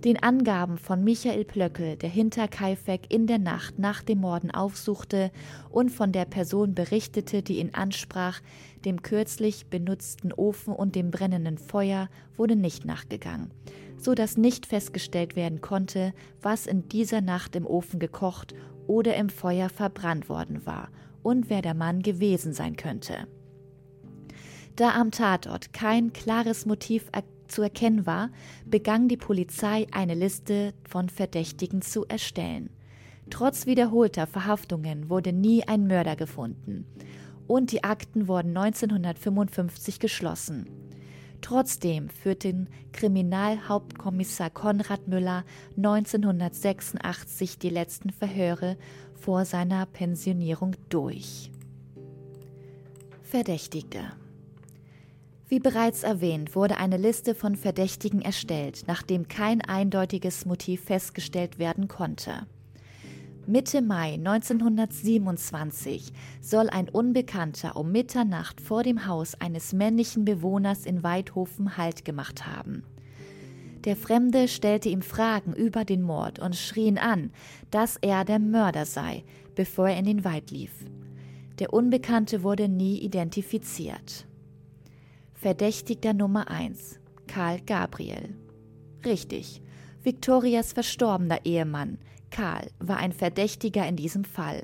Den 0.05 0.23
Angaben 0.23 0.77
von 0.77 1.03
Michael 1.03 1.43
Plöckel, 1.43 1.97
der 1.97 2.09
Hinterkaifeck 2.09 3.11
in 3.13 3.27
der 3.27 3.37
Nacht 3.37 3.79
nach 3.79 4.01
dem 4.01 4.21
Morden 4.21 4.49
aufsuchte 4.49 5.29
und 5.69 5.89
von 5.89 6.13
der 6.13 6.23
Person 6.23 6.73
berichtete, 6.73 7.43
die 7.43 7.59
ihn 7.59 7.73
ansprach, 7.73 8.39
dem 8.85 9.01
kürzlich 9.01 9.65
benutzten 9.65 10.31
Ofen 10.31 10.73
und 10.73 10.95
dem 10.95 11.11
brennenden 11.11 11.57
Feuer, 11.57 12.07
wurde 12.37 12.55
nicht 12.55 12.85
nachgegangen, 12.85 13.51
so 13.97 14.15
dass 14.15 14.37
nicht 14.37 14.65
festgestellt 14.65 15.35
werden 15.35 15.59
konnte, 15.59 16.13
was 16.41 16.65
in 16.65 16.87
dieser 16.87 17.19
Nacht 17.19 17.57
im 17.57 17.67
Ofen 17.67 17.99
gekocht 17.99 18.55
oder 18.87 19.17
im 19.17 19.27
Feuer 19.27 19.67
verbrannt 19.67 20.29
worden 20.29 20.65
war 20.65 20.87
und 21.23 21.49
wer 21.49 21.61
der 21.61 21.73
Mann 21.73 22.03
gewesen 22.03 22.53
sein 22.53 22.77
könnte. 22.77 23.27
Da 24.77 24.93
am 24.93 25.11
Tatort 25.11 25.73
kein 25.73 26.13
klares 26.13 26.65
Motiv 26.65 27.07
erkannt 27.11 27.38
zu 27.49 27.61
erkennen 27.61 28.05
war, 28.05 28.29
begann 28.65 29.07
die 29.07 29.17
Polizei 29.17 29.87
eine 29.91 30.15
Liste 30.15 30.73
von 30.87 31.09
Verdächtigen 31.09 31.81
zu 31.81 32.05
erstellen. 32.05 32.69
Trotz 33.29 33.65
wiederholter 33.65 34.27
Verhaftungen 34.27 35.09
wurde 35.09 35.33
nie 35.33 35.67
ein 35.67 35.87
Mörder 35.87 36.15
gefunden 36.15 36.85
und 37.47 37.71
die 37.71 37.83
Akten 37.83 38.27
wurden 38.27 38.55
1955 38.55 39.99
geschlossen. 39.99 40.67
Trotzdem 41.41 42.09
führte 42.09 42.67
Kriminalhauptkommissar 42.91 44.49
Konrad 44.49 45.07
Müller 45.07 45.45
1986 45.77 47.57
die 47.57 47.69
letzten 47.69 48.11
Verhöre 48.11 48.77
vor 49.15 49.45
seiner 49.45 49.85
Pensionierung 49.85 50.75
durch. 50.89 51.51
Verdächtigte 53.23 54.11
wie 55.49 55.59
bereits 55.59 56.03
erwähnt, 56.03 56.55
wurde 56.55 56.77
eine 56.77 56.97
Liste 56.97 57.35
von 57.35 57.55
Verdächtigen 57.55 58.21
erstellt, 58.21 58.83
nachdem 58.87 59.27
kein 59.27 59.61
eindeutiges 59.61 60.45
Motiv 60.45 60.83
festgestellt 60.83 61.59
werden 61.59 61.87
konnte. 61.87 62.47
Mitte 63.47 63.81
Mai 63.81 64.13
1927 64.13 66.13
soll 66.39 66.69
ein 66.69 66.87
Unbekannter 66.87 67.75
um 67.75 67.91
Mitternacht 67.91 68.61
vor 68.61 68.83
dem 68.83 69.07
Haus 69.07 69.33
eines 69.41 69.73
männlichen 69.73 70.23
Bewohners 70.23 70.85
in 70.85 71.01
Weidhofen 71.01 71.75
Halt 71.75 72.05
gemacht 72.05 72.45
haben. 72.45 72.83
Der 73.85 73.95
Fremde 73.95 74.47
stellte 74.47 74.89
ihm 74.89 75.01
Fragen 75.01 75.53
über 75.53 75.83
den 75.83 76.03
Mord 76.03 76.37
und 76.37 76.55
schrie 76.55 76.85
ihn 76.85 76.99
an, 76.99 77.31
dass 77.71 77.97
er 77.97 78.23
der 78.23 78.37
Mörder 78.37 78.85
sei, 78.85 79.23
bevor 79.55 79.89
er 79.89 79.97
in 79.97 80.05
den 80.05 80.23
Wald 80.23 80.51
lief. 80.51 80.85
Der 81.57 81.73
Unbekannte 81.73 82.43
wurde 82.43 82.67
nie 82.67 82.99
identifiziert. 82.99 84.27
Verdächtigter 85.41 86.13
Nummer 86.13 86.51
1 86.51 86.99
Karl 87.25 87.61
Gabriel. 87.61 88.35
Richtig. 89.05 89.61
Victorias 90.03 90.73
verstorbener 90.73 91.45
Ehemann, 91.45 91.97
Karl, 92.29 92.67
war 92.79 92.97
ein 92.97 93.13
Verdächtiger 93.13 93.87
in 93.87 93.95
diesem 93.95 94.25
Fall. 94.25 94.63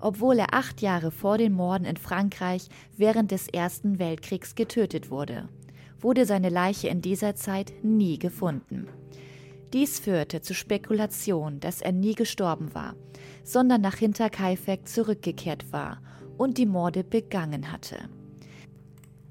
Obwohl 0.00 0.40
er 0.40 0.52
acht 0.52 0.82
Jahre 0.82 1.12
vor 1.12 1.38
den 1.38 1.52
Morden 1.52 1.84
in 1.84 1.96
Frankreich 1.96 2.66
während 2.96 3.30
des 3.30 3.46
Ersten 3.46 4.00
Weltkriegs 4.00 4.56
getötet 4.56 5.12
wurde, 5.12 5.48
wurde 6.00 6.26
seine 6.26 6.48
Leiche 6.48 6.88
in 6.88 7.02
dieser 7.02 7.36
Zeit 7.36 7.72
nie 7.84 8.18
gefunden. 8.18 8.88
Dies 9.72 10.00
führte 10.00 10.40
zu 10.40 10.54
Spekulation, 10.54 11.60
dass 11.60 11.80
er 11.80 11.92
nie 11.92 12.16
gestorben 12.16 12.74
war, 12.74 12.96
sondern 13.44 13.80
nach 13.80 13.98
Hinterkaifeck 13.98 14.88
zurückgekehrt 14.88 15.72
war 15.72 16.02
und 16.36 16.58
die 16.58 16.66
Morde 16.66 17.04
begangen 17.04 17.70
hatte. 17.70 18.08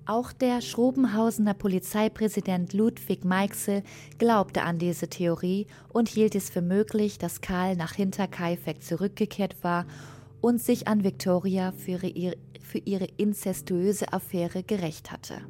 Auch 0.10 0.32
der 0.32 0.62
Schrobenhausener 0.62 1.54
Polizeipräsident 1.54 2.74
Ludwig 2.74 3.26
Meixel 3.26 3.84
glaubte 4.18 4.64
an 4.64 4.80
diese 4.80 5.08
Theorie 5.08 5.68
und 5.90 6.10
hielt 6.10 6.34
es 6.34 6.50
für 6.50 6.64
möglich, 6.64 7.20
dass 7.20 7.42
Karl 7.42 7.76
nach 7.76 7.94
Hinterkaifeck 7.94 8.82
zurückgekehrt 8.82 9.64
war 9.64 9.86
und 10.42 10.60
sich 10.60 10.88
an 10.88 11.04
Victoria 11.04 11.74
für 11.74 12.04
ihre, 12.08 12.38
für 12.60 12.80
ihre 12.80 13.06
inzestuöse 13.18 14.12
Affäre 14.12 14.64
gerecht 14.64 15.12
hatte. 15.12 15.42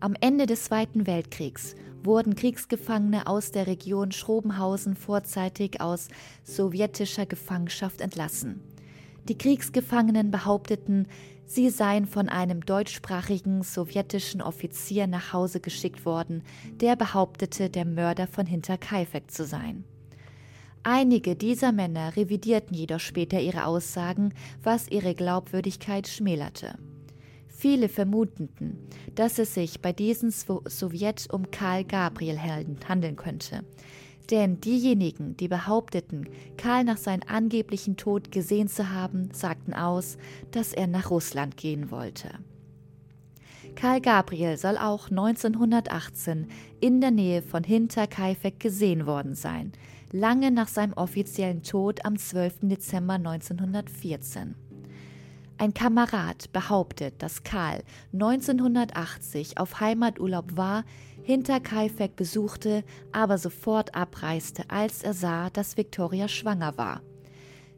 Am 0.00 0.14
Ende 0.18 0.46
des 0.46 0.64
Zweiten 0.64 1.06
Weltkriegs 1.06 1.74
wurden 2.02 2.36
Kriegsgefangene 2.36 3.26
aus 3.26 3.50
der 3.50 3.66
Region 3.66 4.10
Schrobenhausen 4.10 4.96
vorzeitig 4.96 5.82
aus 5.82 6.08
sowjetischer 6.44 7.26
Gefangenschaft 7.26 8.00
entlassen. 8.00 8.62
Die 9.28 9.36
Kriegsgefangenen 9.36 10.30
behaupteten, 10.30 11.06
Sie 11.52 11.68
seien 11.68 12.06
von 12.06 12.28
einem 12.28 12.64
deutschsprachigen 12.64 13.64
sowjetischen 13.64 14.40
Offizier 14.40 15.08
nach 15.08 15.32
Hause 15.32 15.58
geschickt 15.58 16.06
worden, 16.06 16.44
der 16.74 16.94
behauptete, 16.94 17.70
der 17.70 17.84
Mörder 17.84 18.28
von 18.28 18.46
Hinterkaifeck 18.46 19.32
zu 19.32 19.44
sein. 19.44 19.82
Einige 20.84 21.34
dieser 21.34 21.72
Männer 21.72 22.14
revidierten 22.14 22.76
jedoch 22.76 23.00
später 23.00 23.40
ihre 23.40 23.64
Aussagen, 23.64 24.32
was 24.62 24.86
ihre 24.86 25.16
Glaubwürdigkeit 25.16 26.06
schmälerte. 26.06 26.78
Viele 27.48 27.88
vermuteten, 27.88 28.78
dass 29.16 29.40
es 29.40 29.52
sich 29.52 29.80
bei 29.82 29.92
diesen 29.92 30.30
Sowjet 30.30 31.26
um 31.32 31.50
Karl 31.50 31.82
Gabriel 31.82 32.38
handeln 32.38 33.16
könnte, 33.16 33.64
denn 34.30 34.60
diejenigen, 34.60 35.36
die 35.36 35.48
behaupteten, 35.48 36.28
Karl 36.56 36.84
nach 36.84 36.96
seinem 36.96 37.22
angeblichen 37.26 37.96
Tod 37.96 38.30
gesehen 38.30 38.68
zu 38.68 38.90
haben, 38.90 39.30
sagten 39.32 39.74
aus, 39.74 40.18
dass 40.50 40.72
er 40.72 40.86
nach 40.86 41.10
Russland 41.10 41.56
gehen 41.56 41.90
wollte. 41.90 42.30
Karl 43.76 44.00
Gabriel 44.00 44.56
soll 44.56 44.76
auch 44.76 45.10
1918 45.10 46.48
in 46.80 47.00
der 47.00 47.10
Nähe 47.10 47.42
von 47.42 47.64
Hinterkaifeck 47.64 48.58
gesehen 48.60 49.06
worden 49.06 49.34
sein, 49.34 49.72
lange 50.12 50.50
nach 50.50 50.68
seinem 50.68 50.92
offiziellen 50.94 51.62
Tod 51.62 52.04
am 52.04 52.18
12. 52.18 52.60
Dezember 52.62 53.14
1914. 53.14 54.54
Ein 55.60 55.74
Kamerad 55.74 56.52
behauptet, 56.52 57.22
dass 57.22 57.42
Karl 57.44 57.82
1980 58.14 59.58
auf 59.58 59.78
Heimaturlaub 59.80 60.56
war, 60.56 60.84
Hinterkaifeck 61.22 62.16
besuchte, 62.16 62.84
aber 63.12 63.38
sofort 63.38 63.94
abreiste, 63.94 64.64
als 64.68 65.02
er 65.02 65.14
sah, 65.14 65.50
dass 65.50 65.76
Victoria 65.76 66.28
schwanger 66.28 66.76
war. 66.76 67.02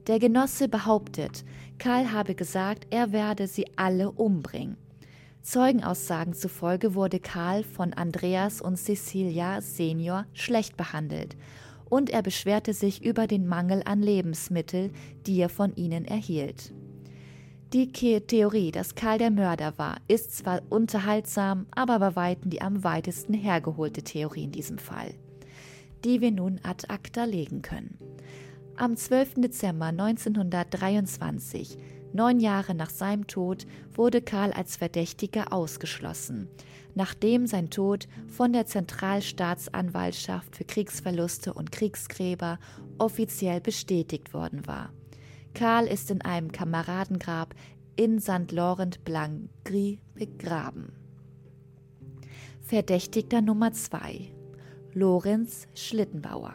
Der 0.06 0.18
Genosse 0.18 0.68
behauptet, 0.68 1.44
Karl 1.78 2.12
habe 2.12 2.34
gesagt, 2.34 2.87
er 2.90 3.12
werde 3.12 3.46
sie 3.46 3.66
alle 3.76 4.11
umbringen. 4.11 4.76
Zeugenaussagen 5.42 6.34
zufolge 6.34 6.94
wurde 6.94 7.18
Karl 7.18 7.64
von 7.64 7.92
Andreas 7.92 8.61
und 8.61 8.76
Cecilia 8.76 9.61
Senior 9.61 10.26
schlecht 10.32 10.76
behandelt 10.76 11.37
und 11.92 12.08
er 12.08 12.22
beschwerte 12.22 12.72
sich 12.72 13.04
über 13.04 13.26
den 13.26 13.46
Mangel 13.46 13.82
an 13.84 14.00
Lebensmitteln, 14.00 14.92
die 15.26 15.38
er 15.38 15.50
von 15.50 15.75
ihnen 15.75 16.06
erhielt. 16.06 16.72
Die 17.72 17.90
Theorie, 17.90 18.70
dass 18.70 18.96
Karl 18.96 19.16
der 19.16 19.30
Mörder 19.30 19.72
war, 19.78 19.96
ist 20.06 20.36
zwar 20.36 20.60
unterhaltsam, 20.68 21.64
aber 21.70 21.98
bei 22.00 22.16
weitem 22.16 22.50
die 22.50 22.60
am 22.60 22.84
weitesten 22.84 23.32
hergeholte 23.32 24.02
Theorie 24.02 24.44
in 24.44 24.52
diesem 24.52 24.76
Fall, 24.76 25.14
die 26.04 26.20
wir 26.20 26.32
nun 26.32 26.60
ad 26.64 26.84
acta 26.90 27.24
legen 27.24 27.62
können. 27.62 27.96
Am 28.76 28.94
12. 28.94 29.36
Dezember 29.36 29.86
1923, 29.86 31.78
neun 32.12 32.40
Jahre 32.40 32.74
nach 32.74 32.90
seinem 32.90 33.26
Tod, 33.26 33.66
wurde 33.94 34.20
Karl 34.20 34.52
als 34.52 34.76
Verdächtiger 34.76 35.50
ausgeschlossen, 35.50 36.48
nachdem 36.94 37.46
sein 37.46 37.70
Tod 37.70 38.06
von 38.28 38.52
der 38.52 38.66
Zentralstaatsanwaltschaft 38.66 40.56
für 40.56 40.64
Kriegsverluste 40.64 41.54
und 41.54 41.72
Kriegsgräber 41.72 42.58
offiziell 42.98 43.62
bestätigt 43.62 44.34
worden 44.34 44.66
war. 44.66 44.92
Karl 45.54 45.87
ist 45.87 46.11
in 46.11 46.23
einem 46.23 46.50
Kameradengrab 46.50 47.54
in 47.97 48.21
St. 48.21 48.50
Laurent 48.52 49.04
Blanc-Gris 49.04 49.99
begraben. 50.14 50.92
Verdächtigter 52.62 53.42
Nummer 53.42 53.73
2 53.73 54.32
Lorenz 54.94 55.66
Schlittenbauer. 55.75 56.54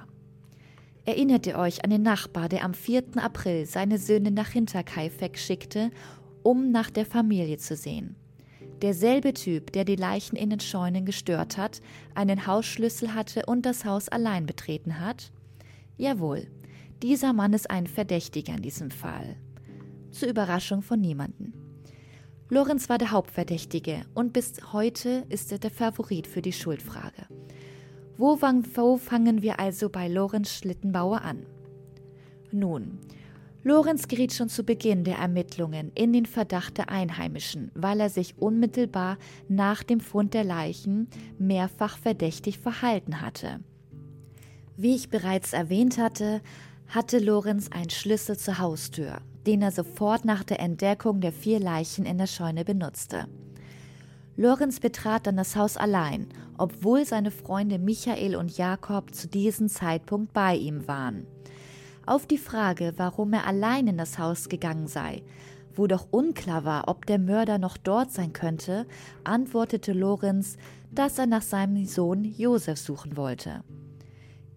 Erinnert 1.05 1.47
ihr 1.47 1.57
euch 1.57 1.83
an 1.83 1.89
den 1.89 2.01
Nachbar, 2.01 2.49
der 2.49 2.63
am 2.63 2.73
4. 2.73 3.03
April 3.17 3.65
seine 3.65 3.97
Söhne 3.97 4.31
nach 4.31 4.49
Hinterkaifeck 4.49 5.37
schickte, 5.37 5.91
um 6.43 6.71
nach 6.71 6.89
der 6.89 7.05
Familie 7.05 7.57
zu 7.57 7.75
sehen? 7.75 8.15
Derselbe 8.81 9.33
Typ, 9.33 9.71
der 9.71 9.85
die 9.85 9.95
Leichen 9.95 10.35
in 10.35 10.49
den 10.49 10.59
Scheunen 10.59 11.05
gestört 11.05 11.57
hat, 11.57 11.81
einen 12.13 12.45
Hausschlüssel 12.45 13.13
hatte 13.13 13.45
und 13.45 13.65
das 13.65 13.85
Haus 13.85 14.09
allein 14.09 14.45
betreten 14.45 14.99
hat? 14.99 15.31
Jawohl, 15.97 16.47
dieser 17.03 17.33
Mann 17.33 17.53
ist 17.53 17.69
ein 17.69 17.87
Verdächtiger 17.87 18.55
in 18.55 18.61
diesem 18.61 18.91
Fall. 18.91 19.35
Zur 20.11 20.29
Überraschung 20.29 20.81
von 20.81 20.99
niemanden. 20.99 21.53
Lorenz 22.49 22.89
war 22.89 22.97
der 22.97 23.11
Hauptverdächtige 23.11 24.01
und 24.13 24.33
bis 24.33 24.53
heute 24.71 25.25
ist 25.29 25.51
er 25.51 25.59
der 25.59 25.71
Favorit 25.71 26.27
für 26.27 26.41
die 26.41 26.53
Schuldfrage. 26.53 27.27
Wo, 28.17 28.35
fangen 28.35 29.41
wir 29.41 29.59
also 29.59 29.89
bei 29.89 30.07
Lorenz 30.07 30.51
Schlittenbauer 30.51 31.21
an? 31.21 31.45
Nun, 32.51 32.99
Lorenz 33.63 34.07
geriet 34.07 34.33
schon 34.33 34.47
zu 34.47 34.63
Beginn 34.63 35.03
der 35.03 35.17
Ermittlungen 35.17 35.91
in 35.93 36.13
den 36.13 36.25
Verdacht 36.25 36.77
der 36.77 36.89
Einheimischen, 36.89 37.69
weil 37.75 37.99
er 37.99 38.09
sich 38.09 38.37
unmittelbar 38.37 39.17
nach 39.49 39.83
dem 39.83 39.99
Fund 39.99 40.33
der 40.33 40.45
Leichen 40.45 41.09
mehrfach 41.37 41.97
verdächtig 41.97 42.59
verhalten 42.59 43.21
hatte. 43.21 43.59
Wie 44.77 44.95
ich 44.95 45.09
bereits 45.09 45.53
erwähnt 45.53 45.97
hatte, 45.97 46.41
hatte 46.89 47.19
Lorenz 47.19 47.69
einen 47.71 47.89
Schlüssel 47.89 48.37
zur 48.37 48.59
Haustür, 48.59 49.19
den 49.45 49.61
er 49.61 49.71
sofort 49.71 50.25
nach 50.25 50.43
der 50.43 50.59
Entdeckung 50.59 51.21
der 51.21 51.31
vier 51.31 51.59
Leichen 51.59 52.05
in 52.05 52.17
der 52.17 52.27
Scheune 52.27 52.63
benutzte. 52.63 53.27
Lorenz 54.35 54.79
betrat 54.79 55.25
dann 55.25 55.37
das 55.37 55.55
Haus 55.55 55.77
allein, 55.77 56.27
obwohl 56.57 57.05
seine 57.05 57.31
Freunde 57.31 57.79
Michael 57.79 58.35
und 58.35 58.55
Jakob 58.57 59.13
zu 59.13 59.27
diesem 59.27 59.67
Zeitpunkt 59.67 60.31
bei 60.31 60.55
ihm 60.55 60.87
waren. 60.87 61.25
Auf 62.05 62.25
die 62.25 62.37
Frage, 62.37 62.93
warum 62.97 63.33
er 63.33 63.47
allein 63.47 63.87
in 63.87 63.97
das 63.97 64.19
Haus 64.19 64.47
gegangen 64.47 64.87
sei, 64.87 65.23
wo 65.75 65.87
doch 65.87 66.07
unklar 66.11 66.63
war, 66.63 66.87
ob 66.87 67.05
der 67.05 67.19
Mörder 67.19 67.57
noch 67.57 67.77
dort 67.77 68.11
sein 68.11 68.31
könnte, 68.31 68.85
antwortete 69.23 69.91
Lorenz, 69.91 70.57
dass 70.91 71.19
er 71.19 71.25
nach 71.25 71.41
seinem 71.41 71.85
Sohn 71.85 72.23
Josef 72.23 72.79
suchen 72.79 73.17
wollte. 73.17 73.63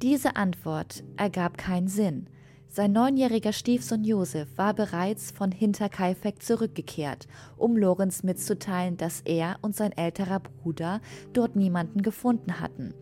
Diese 0.03 0.37
Antwort 0.37 1.05
ergab 1.19 1.59
keinen 1.59 1.89
Sinn. 1.89 2.27
Sein 2.69 2.93
neunjähriger 2.93 3.53
Stiefsohn 3.53 4.03
Josef 4.03 4.49
war 4.57 4.73
bereits 4.73 5.31
von 5.31 5.53
Hinterkaifeck 5.53 6.43
zurückgekehrt, 6.43 7.29
um 7.59 7.77
Lorenz 7.77 8.23
mitzuteilen, 8.23 8.97
dass 8.97 9.21
er 9.27 9.59
und 9.61 9.77
sein 9.77 9.93
älterer 9.93 10.41
Bruder 10.41 11.03
dort 11.35 11.55
niemanden 11.55 12.01
gefunden 12.01 12.61
hatten. 12.61 12.95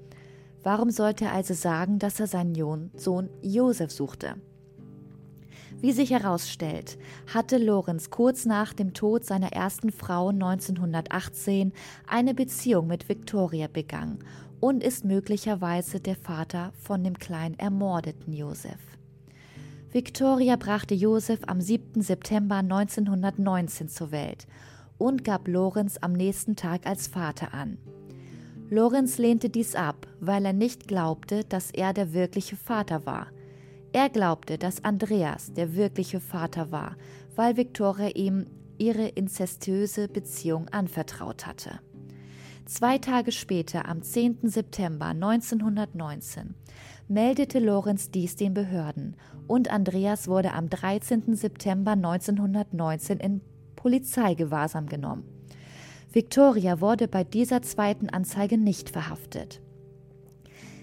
Warum 0.64 0.90
sollte 0.90 1.26
er 1.26 1.34
also 1.34 1.54
sagen, 1.54 2.00
dass 2.00 2.18
er 2.18 2.26
seinen 2.26 2.90
Sohn 2.96 3.30
Josef 3.42 3.92
suchte? 3.92 4.34
Wie 5.80 5.92
sich 5.92 6.10
herausstellt, 6.10 6.98
hatte 7.32 7.58
Lorenz 7.58 8.10
kurz 8.10 8.44
nach 8.44 8.72
dem 8.72 8.94
Tod 8.94 9.24
seiner 9.24 9.52
ersten 9.52 9.92
Frau 9.92 10.30
1918 10.30 11.72
eine 12.08 12.34
Beziehung 12.34 12.88
mit 12.88 13.08
Victoria 13.08 13.68
begangen 13.68 14.18
und 14.60 14.82
ist 14.82 15.04
möglicherweise 15.04 16.00
der 16.00 16.16
Vater 16.16 16.72
von 16.82 17.04
dem 17.04 17.18
kleinen 17.18 17.58
ermordeten 17.58 18.32
Josef. 18.32 18.78
Victoria 19.90 20.56
brachte 20.56 20.94
Josef 20.94 21.40
am 21.46 21.60
7. 21.60 22.02
September 22.02 22.56
1919 22.56 23.88
zur 23.88 24.10
Welt 24.10 24.46
und 24.98 25.24
gab 25.24 25.48
Lorenz 25.48 25.96
am 26.00 26.12
nächsten 26.12 26.56
Tag 26.56 26.86
als 26.86 27.06
Vater 27.06 27.54
an. 27.54 27.78
Lorenz 28.68 29.16
lehnte 29.16 29.48
dies 29.48 29.74
ab, 29.74 30.06
weil 30.20 30.44
er 30.44 30.52
nicht 30.52 30.88
glaubte, 30.88 31.44
dass 31.44 31.70
er 31.70 31.94
der 31.94 32.12
wirkliche 32.12 32.56
Vater 32.56 33.06
war. 33.06 33.28
Er 33.92 34.10
glaubte, 34.10 34.58
dass 34.58 34.84
Andreas 34.84 35.54
der 35.54 35.74
wirkliche 35.74 36.20
Vater 36.20 36.70
war, 36.70 36.96
weil 37.34 37.56
Victoria 37.56 38.08
ihm 38.08 38.44
ihre 38.76 39.08
inzestiöse 39.08 40.08
Beziehung 40.08 40.68
anvertraut 40.68 41.46
hatte. 41.46 41.80
Zwei 42.68 42.98
Tage 42.98 43.32
später, 43.32 43.88
am 43.88 44.02
10. 44.02 44.40
September 44.42 45.06
1919, 45.06 46.54
meldete 47.08 47.60
Lorenz 47.60 48.10
dies 48.10 48.36
den 48.36 48.52
Behörden 48.52 49.16
und 49.46 49.72
Andreas 49.72 50.28
wurde 50.28 50.52
am 50.52 50.68
13. 50.68 51.34
September 51.34 51.92
1919 51.92 53.20
in 53.20 53.40
Polizeigewahrsam 53.74 54.84
genommen. 54.84 55.24
Victoria 56.12 56.82
wurde 56.82 57.08
bei 57.08 57.24
dieser 57.24 57.62
zweiten 57.62 58.10
Anzeige 58.10 58.58
nicht 58.58 58.90
verhaftet. 58.90 59.62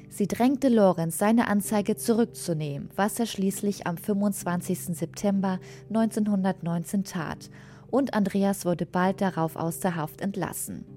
Sie 0.09 0.27
drängte 0.27 0.69
Lorenz, 0.69 1.19
seine 1.19 1.47
Anzeige 1.47 1.97
zurückzunehmen, 1.97 2.89
was 2.95 3.19
er 3.19 3.27
schließlich 3.27 3.85
am 3.85 3.97
25. 3.97 4.97
September 4.97 5.59
1919 5.89 7.03
tat, 7.03 7.51
und 7.91 8.15
Andreas 8.15 8.65
wurde 8.65 8.87
bald 8.87 9.21
darauf 9.21 9.55
aus 9.55 9.81
der 9.81 9.95
Haft 9.95 10.21
entlassen. 10.21 10.94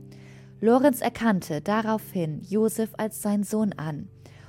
Lorenz 0.60 1.00
erkannte 1.00 1.60
daraufhin 1.60 2.42
Josef 2.42 2.90
als 2.96 3.22
sein 3.22 3.44
Sohn 3.44 3.74
an 3.74 4.08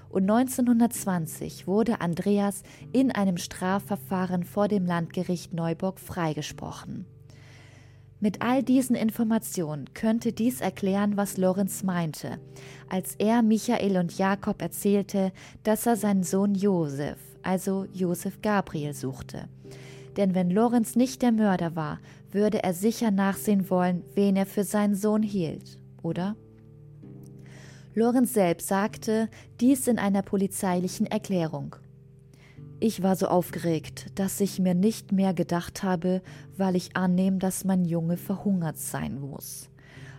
und 0.09 0.23
1920 0.23 1.67
wurde 1.67 2.01
Andreas 2.01 2.63
in 2.91 3.11
einem 3.11 3.37
Strafverfahren 3.37 4.43
vor 4.43 4.67
dem 4.67 4.87
Landgericht 4.87 5.53
Neuburg 5.53 5.99
freigesprochen. 5.99 7.05
Mit 8.19 8.41
all 8.41 8.63
diesen 8.63 8.95
Informationen 8.95 9.93
könnte 9.93 10.33
dies 10.33 10.61
erklären, 10.61 11.15
was 11.15 11.37
Lorenz 11.37 11.83
meinte, 11.83 12.39
als 12.89 13.13
er 13.19 13.43
Michael 13.43 13.97
und 13.97 14.17
Jakob 14.17 14.63
erzählte, 14.63 15.31
dass 15.63 15.85
er 15.85 15.95
seinen 15.95 16.23
Sohn 16.23 16.55
Josef, 16.55 17.19
also 17.43 17.85
Josef 17.93 18.41
Gabriel, 18.41 18.95
suchte. 18.95 19.47
Denn 20.17 20.33
wenn 20.33 20.49
Lorenz 20.49 20.95
nicht 20.95 21.21
der 21.21 21.31
Mörder 21.31 21.75
war, 21.75 21.99
würde 22.31 22.63
er 22.63 22.73
sicher 22.73 23.11
nachsehen 23.11 23.69
wollen, 23.69 24.01
wen 24.15 24.35
er 24.35 24.47
für 24.47 24.63
seinen 24.63 24.95
Sohn 24.95 25.21
hielt 25.21 25.79
oder? 26.03 26.35
Lorenz 27.93 28.33
selbst 28.33 28.67
sagte 28.67 29.29
dies 29.59 29.87
in 29.87 29.99
einer 29.99 30.21
polizeilichen 30.21 31.05
Erklärung. 31.05 31.75
Ich 32.79 33.03
war 33.03 33.17
so 33.17 33.27
aufgeregt, 33.27 34.07
dass 34.15 34.39
ich 34.39 34.59
mir 34.59 34.73
nicht 34.73 35.11
mehr 35.11 35.33
gedacht 35.33 35.83
habe, 35.83 36.21
weil 36.55 36.77
ich 36.77 36.95
annehme, 36.95 37.37
dass 37.37 37.65
mein 37.65 37.83
Junge 37.83 38.15
verhungert 38.15 38.77
sein 38.77 39.19
muss. 39.19 39.69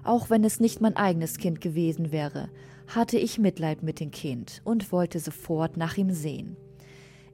Auch 0.05 0.29
wenn 0.29 0.45
es 0.45 0.61
nicht 0.61 0.81
mein 0.81 0.97
eigenes 0.97 1.39
Kind 1.39 1.61
gewesen 1.61 2.13
wäre, 2.13 2.51
hatte 2.87 3.19
ich 3.19 3.39
Mitleid 3.39 3.83
mit 3.83 4.01
dem 4.01 4.11
Kind 4.11 4.61
und 4.65 4.93
wollte 4.93 5.21
sofort 5.21 5.77
nach 5.77 5.97
ihm 5.97 6.11
sehen. 6.11 6.57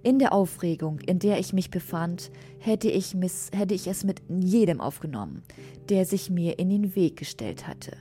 In 0.02 0.20
der 0.20 0.32
Aufregung, 0.32 1.00
in 1.00 1.18
der 1.18 1.40
ich 1.40 1.52
mich 1.52 1.70
befand, 1.70 2.30
hätte 2.60 2.88
ich, 2.88 3.16
hätte 3.52 3.74
ich 3.74 3.88
es 3.88 4.04
mit 4.04 4.22
jedem 4.28 4.80
aufgenommen, 4.80 5.42
der 5.88 6.04
sich 6.04 6.30
mir 6.30 6.60
in 6.60 6.70
den 6.70 6.94
Weg 6.94 7.16
gestellt 7.16 7.66
hatte. 7.66 7.96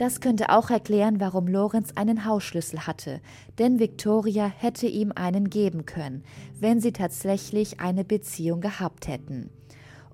Das 0.00 0.22
könnte 0.22 0.48
auch 0.48 0.70
erklären, 0.70 1.20
warum 1.20 1.46
Lorenz 1.46 1.92
einen 1.94 2.24
Hausschlüssel 2.24 2.86
hatte, 2.86 3.20
denn 3.58 3.78
Victoria 3.78 4.46
hätte 4.46 4.86
ihm 4.86 5.12
einen 5.14 5.50
geben 5.50 5.84
können, 5.84 6.24
wenn 6.58 6.80
sie 6.80 6.92
tatsächlich 6.92 7.80
eine 7.80 8.02
Beziehung 8.02 8.62
gehabt 8.62 9.08
hätten. 9.08 9.50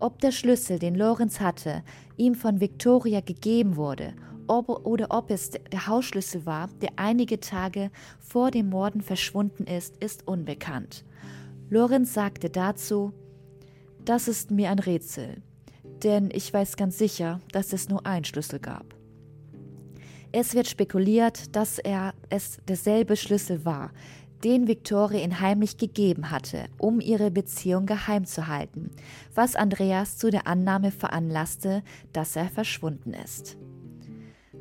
Ob 0.00 0.18
der 0.18 0.32
Schlüssel, 0.32 0.80
den 0.80 0.96
Lorenz 0.96 1.38
hatte, 1.38 1.84
ihm 2.16 2.34
von 2.34 2.60
Victoria 2.60 3.20
gegeben 3.20 3.76
wurde 3.76 4.14
ob, 4.48 4.68
oder 4.84 5.06
ob 5.10 5.30
es 5.30 5.52
der 5.52 5.86
Hausschlüssel 5.86 6.46
war, 6.46 6.68
der 6.82 6.90
einige 6.96 7.38
Tage 7.38 7.92
vor 8.18 8.50
dem 8.50 8.70
Morden 8.70 9.02
verschwunden 9.02 9.68
ist, 9.68 9.96
ist 9.98 10.26
unbekannt. 10.26 11.04
Lorenz 11.70 12.12
sagte 12.12 12.50
dazu, 12.50 13.12
das 14.04 14.26
ist 14.26 14.50
mir 14.50 14.70
ein 14.70 14.80
Rätsel, 14.80 15.42
denn 16.02 16.28
ich 16.32 16.52
weiß 16.52 16.76
ganz 16.76 16.98
sicher, 16.98 17.40
dass 17.52 17.72
es 17.72 17.88
nur 17.88 18.04
einen 18.04 18.24
Schlüssel 18.24 18.58
gab. 18.58 18.95
Es 20.38 20.54
wird 20.54 20.68
spekuliert, 20.68 21.56
dass 21.56 21.78
er 21.78 22.12
es 22.28 22.58
derselbe 22.68 23.16
Schlüssel 23.16 23.64
war, 23.64 23.90
den 24.44 24.68
Victoria 24.68 25.24
ihn 25.24 25.40
heimlich 25.40 25.78
gegeben 25.78 26.30
hatte, 26.30 26.66
um 26.76 27.00
ihre 27.00 27.30
Beziehung 27.30 27.86
geheim 27.86 28.26
zu 28.26 28.46
halten, 28.46 28.90
was 29.34 29.56
Andreas 29.56 30.18
zu 30.18 30.30
der 30.30 30.46
Annahme 30.46 30.90
veranlasste, 30.90 31.82
dass 32.12 32.36
er 32.36 32.50
verschwunden 32.50 33.14
ist. 33.14 33.56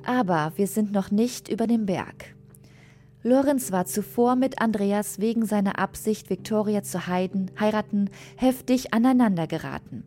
Aber 0.05 0.53
wir 0.55 0.67
sind 0.67 0.93
noch 0.93 1.11
nicht 1.11 1.49
über 1.49 1.67
dem 1.67 1.85
Berg. 1.85 2.37
Lorenz 3.21 3.73
war 3.73 3.85
zuvor 3.85 4.37
mit 4.37 4.61
Andreas 4.61 5.19
wegen 5.19 5.45
seiner 5.45 5.77
Absicht, 5.77 6.29
Victoria 6.29 6.83
zu 6.83 7.05
heiraten, 7.05 8.09
heftig 8.37 8.93
aneinandergeraten. 8.93 10.05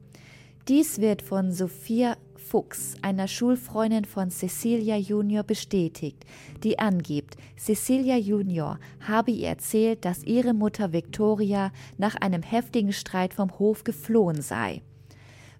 Dies 0.66 0.98
wird 0.98 1.20
von 1.20 1.52
Sophia 1.52 2.16
Fuchs, 2.48 2.94
einer 3.02 3.28
Schulfreundin 3.28 4.06
von 4.06 4.30
Cecilia 4.30 4.96
Junior, 4.96 5.42
bestätigt, 5.42 6.24
die 6.64 6.78
angibt, 6.78 7.36
Cecilia 7.58 8.16
Junior 8.16 8.78
habe 9.06 9.32
ihr 9.32 9.48
erzählt, 9.48 10.06
dass 10.06 10.24
ihre 10.24 10.54
Mutter 10.54 10.94
Victoria 10.94 11.72
nach 11.98 12.14
einem 12.14 12.42
heftigen 12.42 12.94
Streit 12.94 13.34
vom 13.34 13.58
Hof 13.58 13.84
geflohen 13.84 14.40
sei. 14.40 14.80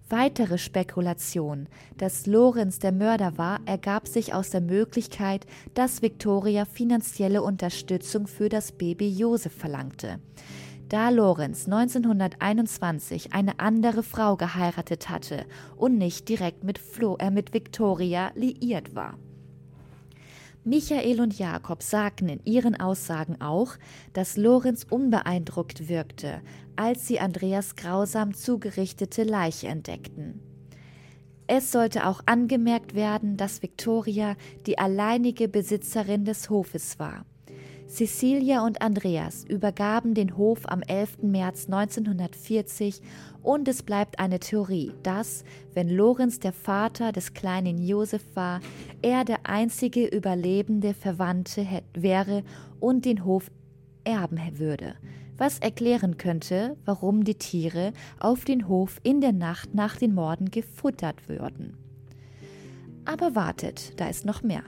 Weitere 0.09 0.57
Spekulation, 0.57 1.67
dass 1.97 2.25
Lorenz 2.25 2.79
der 2.79 2.91
Mörder 2.91 3.37
war, 3.37 3.59
ergab 3.67 4.07
sich 4.07 4.33
aus 4.33 4.49
der 4.49 4.61
Möglichkeit, 4.61 5.45
dass 5.75 6.01
Victoria 6.01 6.65
finanzielle 6.65 7.43
Unterstützung 7.43 8.25
für 8.25 8.49
das 8.49 8.71
Baby 8.71 9.09
Josef 9.09 9.53
verlangte. 9.53 10.19
Da 10.89 11.09
Lorenz 11.09 11.65
1921 11.65 13.31
eine 13.31 13.59
andere 13.59 14.01
Frau 14.01 14.35
geheiratet 14.37 15.07
hatte 15.07 15.45
und 15.77 15.99
nicht 15.99 16.27
direkt 16.27 16.63
mit, 16.63 16.79
Flo, 16.79 17.15
äh, 17.19 17.29
mit 17.29 17.53
Victoria 17.53 18.31
liiert 18.33 18.95
war. 18.95 19.19
Michael 20.63 21.21
und 21.21 21.37
Jakob 21.37 21.83
sagten 21.83 22.27
in 22.27 22.43
ihren 22.43 22.79
Aussagen 22.79 23.39
auch, 23.39 23.75
dass 24.13 24.35
Lorenz 24.35 24.83
unbeeindruckt 24.89 25.89
wirkte, 25.89 26.41
als 26.75 27.05
sie 27.05 27.19
Andreas 27.19 27.75
grausam 27.75 28.33
zugerichtete 28.33 29.21
Leiche 29.23 29.67
entdeckten. 29.67 30.41
Es 31.45 31.71
sollte 31.71 32.07
auch 32.07 32.21
angemerkt 32.25 32.95
werden, 32.95 33.37
dass 33.37 33.61
Victoria 33.61 34.35
die 34.65 34.79
alleinige 34.79 35.47
Besitzerin 35.47 36.25
des 36.25 36.49
Hofes 36.49 36.97
war. 36.97 37.25
Cecilia 37.89 38.63
und 38.63 38.83
Andreas 38.83 39.43
übergaben 39.45 40.13
den 40.13 40.37
Hof 40.37 40.59
am 40.65 40.83
11. 40.83 41.23
März 41.23 41.65
1940 41.65 43.01
und 43.41 43.67
es 43.67 43.81
bleibt 43.81 44.19
eine 44.19 44.39
Theorie, 44.39 44.93
dass, 45.01 45.43
wenn 45.73 45.89
Lorenz 45.89 46.39
der 46.39 46.53
Vater 46.53 47.11
des 47.11 47.33
kleinen 47.33 47.79
Josef 47.79 48.23
war, 48.35 48.61
er 49.01 49.25
der 49.25 49.39
einzige 49.47 50.05
überlebende 50.05 50.93
Verwandte 50.93 51.65
wäre 51.95 52.43
und 52.79 53.05
den 53.05 53.25
Hof 53.25 53.49
erben 54.03 54.39
würde, 54.59 54.93
was 55.35 55.57
erklären 55.57 56.17
könnte, 56.17 56.77
warum 56.85 57.23
die 57.23 57.39
Tiere 57.39 57.93
auf 58.19 58.45
den 58.45 58.67
Hof 58.67 58.99
in 59.01 59.19
der 59.19 59.33
Nacht 59.33 59.73
nach 59.73 59.97
den 59.97 60.13
Morden 60.13 60.51
gefuttert 60.51 61.27
würden. 61.27 61.75
Aber 63.03 63.33
wartet, 63.33 63.99
da 63.99 64.07
ist 64.07 64.25
noch 64.25 64.43
mehr. 64.43 64.63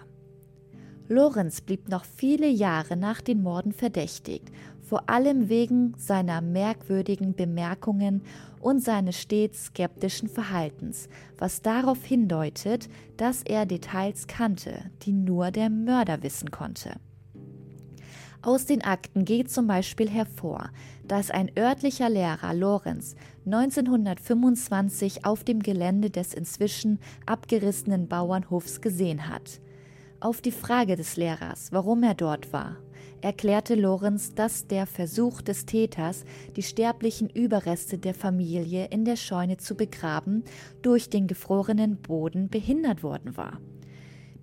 Lorenz 1.11 1.59
blieb 1.59 1.89
noch 1.89 2.05
viele 2.05 2.47
Jahre 2.47 2.95
nach 2.95 3.19
den 3.19 3.43
Morden 3.43 3.73
verdächtigt, 3.73 4.49
vor 4.79 5.09
allem 5.09 5.49
wegen 5.49 5.93
seiner 5.97 6.39
merkwürdigen 6.39 7.35
Bemerkungen 7.35 8.21
und 8.61 8.81
seines 8.81 9.19
stets 9.19 9.65
skeptischen 9.65 10.29
Verhaltens, 10.29 11.09
was 11.37 11.61
darauf 11.61 12.01
hindeutet, 12.05 12.87
dass 13.17 13.43
er 13.43 13.65
Details 13.65 14.27
kannte, 14.27 14.85
die 15.01 15.11
nur 15.11 15.51
der 15.51 15.69
Mörder 15.69 16.23
wissen 16.23 16.49
konnte. 16.49 16.93
Aus 18.41 18.65
den 18.65 18.81
Akten 18.81 19.25
geht 19.25 19.51
zum 19.51 19.67
Beispiel 19.67 20.09
hervor, 20.09 20.69
dass 21.09 21.29
ein 21.29 21.51
örtlicher 21.59 22.09
Lehrer 22.09 22.53
Lorenz 22.53 23.15
1925 23.45 25.25
auf 25.25 25.43
dem 25.43 25.61
Gelände 25.61 26.09
des 26.09 26.33
inzwischen 26.33 26.99
abgerissenen 27.25 28.07
Bauernhofs 28.07 28.79
gesehen 28.79 29.27
hat. 29.27 29.59
Auf 30.21 30.39
die 30.39 30.51
Frage 30.51 30.95
des 30.95 31.17
Lehrers, 31.17 31.69
warum 31.71 32.03
er 32.03 32.13
dort 32.13 32.53
war, 32.53 32.77
erklärte 33.21 33.73
Lorenz, 33.73 34.35
dass 34.35 34.67
der 34.67 34.85
Versuch 34.85 35.41
des 35.41 35.65
Täters, 35.65 36.25
die 36.55 36.61
sterblichen 36.61 37.27
Überreste 37.27 37.97
der 37.97 38.13
Familie 38.13 38.85
in 38.91 39.03
der 39.03 39.15
Scheune 39.15 39.57
zu 39.57 39.73
begraben, 39.73 40.43
durch 40.83 41.09
den 41.09 41.25
gefrorenen 41.25 41.97
Boden 41.97 42.49
behindert 42.49 43.01
worden 43.01 43.35
war. 43.35 43.59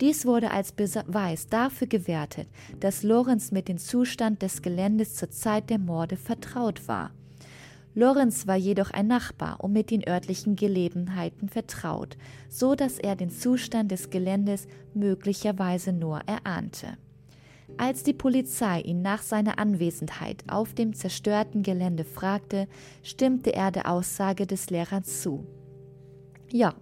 Dies 0.00 0.26
wurde 0.26 0.50
als 0.50 0.72
Beweis 0.72 1.46
dafür 1.46 1.86
gewertet, 1.86 2.48
dass 2.80 3.04
Lorenz 3.04 3.52
mit 3.52 3.68
dem 3.68 3.78
Zustand 3.78 4.42
des 4.42 4.62
Geländes 4.62 5.14
zur 5.14 5.30
Zeit 5.30 5.70
der 5.70 5.78
Morde 5.78 6.16
vertraut 6.16 6.88
war. 6.88 7.12
Lorenz 7.98 8.46
war 8.46 8.54
jedoch 8.54 8.92
ein 8.92 9.08
Nachbar 9.08 9.58
und 9.58 9.72
mit 9.72 9.90
den 9.90 10.08
örtlichen 10.08 10.54
Gelegenheiten 10.54 11.48
vertraut, 11.48 12.16
so 12.48 12.76
dass 12.76 13.00
er 13.00 13.16
den 13.16 13.28
Zustand 13.28 13.90
des 13.90 14.10
Geländes 14.10 14.68
möglicherweise 14.94 15.92
nur 15.92 16.20
erahnte. 16.20 16.96
Als 17.76 18.04
die 18.04 18.12
Polizei 18.12 18.82
ihn 18.82 19.02
nach 19.02 19.22
seiner 19.22 19.58
Anwesenheit 19.58 20.44
auf 20.46 20.74
dem 20.74 20.94
zerstörten 20.94 21.64
Gelände 21.64 22.04
fragte, 22.04 22.68
stimmte 23.02 23.52
er 23.52 23.72
der 23.72 23.90
Aussage 23.90 24.46
des 24.46 24.70
Lehrers 24.70 25.20
zu. 25.20 25.44
Ja, 26.50 26.74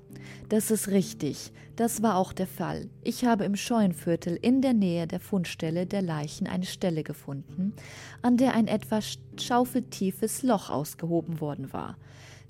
das 0.49 0.71
ist 0.71 0.89
richtig. 0.89 1.53
Das 1.75 2.03
war 2.03 2.17
auch 2.17 2.33
der 2.33 2.47
Fall. 2.47 2.89
Ich 3.03 3.25
habe 3.25 3.45
im 3.45 3.57
Scheunviertel 3.57 4.39
in 4.41 4.63
der 4.63 4.73
Nähe 4.73 5.07
der 5.07 5.21
Fundstelle 5.21 5.87
der 5.87 6.03
Leichen 6.03 6.47
eine 6.47 6.65
Stelle 6.65 7.03
gefunden, 7.03 7.75
an 8.23 8.37
der 8.37 8.55
ein 8.55 8.69
etwa 8.69 9.01
schaufeltiefes 9.39 10.43
Loch 10.43 10.71
ausgehoben 10.71 11.41
worden 11.41 11.73
war. 11.73 11.97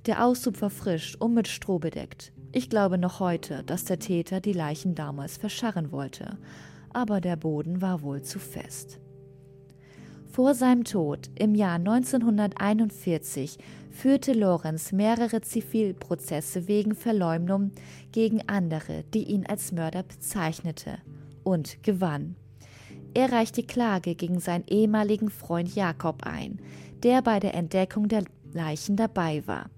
Der 0.04 0.24
Aushub 0.24 0.60
war 0.60 0.70
frisch 0.70 1.16
und 1.20 1.34
mit 1.34 1.48
Stroh 1.48 1.78
bedeckt. 1.78 2.32
Ich 2.52 2.70
glaube 2.70 2.98
noch 2.98 3.18
heute, 3.18 3.64
dass 3.64 3.84
der 3.84 3.98
Täter 3.98 4.40
die 4.40 4.52
Leichen 4.52 4.94
damals 4.94 5.36
verscharren 5.36 5.90
wollte, 5.90 6.38
aber 6.92 7.20
der 7.20 7.36
Boden 7.36 7.80
war 7.80 8.02
wohl 8.02 8.22
zu 8.22 8.38
fest. 8.38 9.00
Vor 10.30 10.54
seinem 10.54 10.84
Tod 10.84 11.30
im 11.34 11.54
Jahr 11.54 11.76
1941 11.76 13.58
führte 13.96 14.34
Lorenz 14.34 14.92
mehrere 14.92 15.40
Zivilprozesse 15.40 16.68
wegen 16.68 16.94
Verleumdung 16.94 17.72
gegen 18.12 18.46
andere, 18.46 19.04
die 19.14 19.24
ihn 19.24 19.46
als 19.46 19.72
Mörder 19.72 20.02
bezeichnete, 20.02 20.98
und 21.42 21.82
gewann. 21.82 22.36
Er 23.14 23.32
reichte 23.32 23.62
Klage 23.62 24.14
gegen 24.14 24.38
seinen 24.38 24.64
ehemaligen 24.66 25.30
Freund 25.30 25.74
Jakob 25.74 26.24
ein, 26.24 26.58
der 27.02 27.22
bei 27.22 27.40
der 27.40 27.54
Entdeckung 27.54 28.08
der 28.08 28.24
Leichen 28.52 28.96
dabei 28.96 29.42
war. 29.46 29.70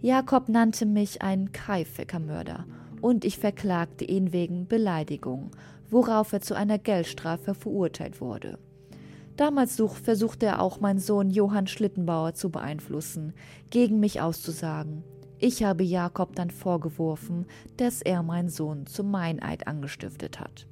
Jakob 0.00 0.48
nannte 0.48 0.86
mich 0.86 1.20
einen 1.20 1.52
Kaifecker-Mörder 1.52 2.64
und 3.02 3.24
ich 3.24 3.38
verklagte 3.38 4.04
ihn 4.04 4.32
wegen 4.32 4.66
Beleidigung, 4.66 5.50
worauf 5.90 6.32
er 6.32 6.40
zu 6.40 6.54
einer 6.54 6.78
Geldstrafe 6.78 7.54
verurteilt 7.54 8.20
wurde. 8.20 8.58
Damals 9.36 9.82
versuchte 10.02 10.46
er 10.46 10.60
auch 10.60 10.80
meinen 10.80 10.98
Sohn 10.98 11.30
Johann 11.30 11.66
Schlittenbauer 11.66 12.34
zu 12.34 12.50
beeinflussen, 12.50 13.32
gegen 13.70 13.98
mich 14.00 14.20
auszusagen. 14.20 15.04
Ich 15.38 15.64
habe 15.64 15.82
Jakob 15.82 16.36
dann 16.36 16.50
vorgeworfen, 16.50 17.46
dass 17.76 18.02
er 18.02 18.22
meinen 18.22 18.48
Sohn 18.48 18.86
zum 18.86 19.10
Meineid 19.10 19.66
angestiftet 19.66 20.38
hat. 20.38 20.66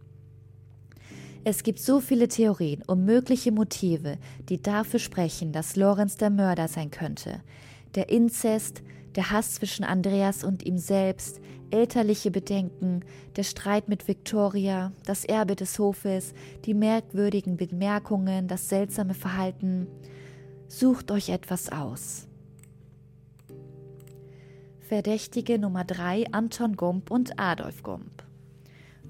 Es 1.42 1.62
gibt 1.62 1.79
so 1.79 2.01
viele 2.01 2.29
Theorien 2.29 2.83
und 2.87 3.05
mögliche 3.05 3.51
Motive, 3.51 4.18
die 4.49 4.61
dafür 4.61 5.01
sprechen, 5.01 5.53
dass 5.53 5.75
Lorenz 5.75 6.16
der 6.16 6.31
Mörder 6.31 6.68
sein 6.68 6.90
könnte. 6.90 7.40
Der 7.94 8.11
Inzest, 8.11 8.83
der 9.20 9.30
Hass 9.30 9.52
zwischen 9.52 9.85
Andreas 9.85 10.44
und 10.44 10.64
ihm 10.64 10.78
selbst, 10.78 11.42
elterliche 11.70 12.30
Bedenken, 12.30 13.04
der 13.37 13.42
Streit 13.42 13.87
mit 13.87 14.09
Victoria, 14.09 14.92
das 15.04 15.26
Erbe 15.26 15.56
des 15.56 15.78
Hofes, 15.78 16.33
die 16.64 16.72
merkwürdigen 16.72 17.59
Bemerkungen, 17.59 18.48
das 18.48 18.70
seltsame 18.70 19.12
Verhalten. 19.12 19.88
Sucht 20.68 21.11
euch 21.11 21.28
etwas 21.28 21.70
aus. 21.70 22.28
Verdächtige 24.80 25.59
Nummer 25.59 25.85
3 25.85 26.33
Anton 26.33 26.76
Gump 26.76 27.11
und 27.11 27.38
Adolf 27.38 27.83
Gump. 27.83 28.24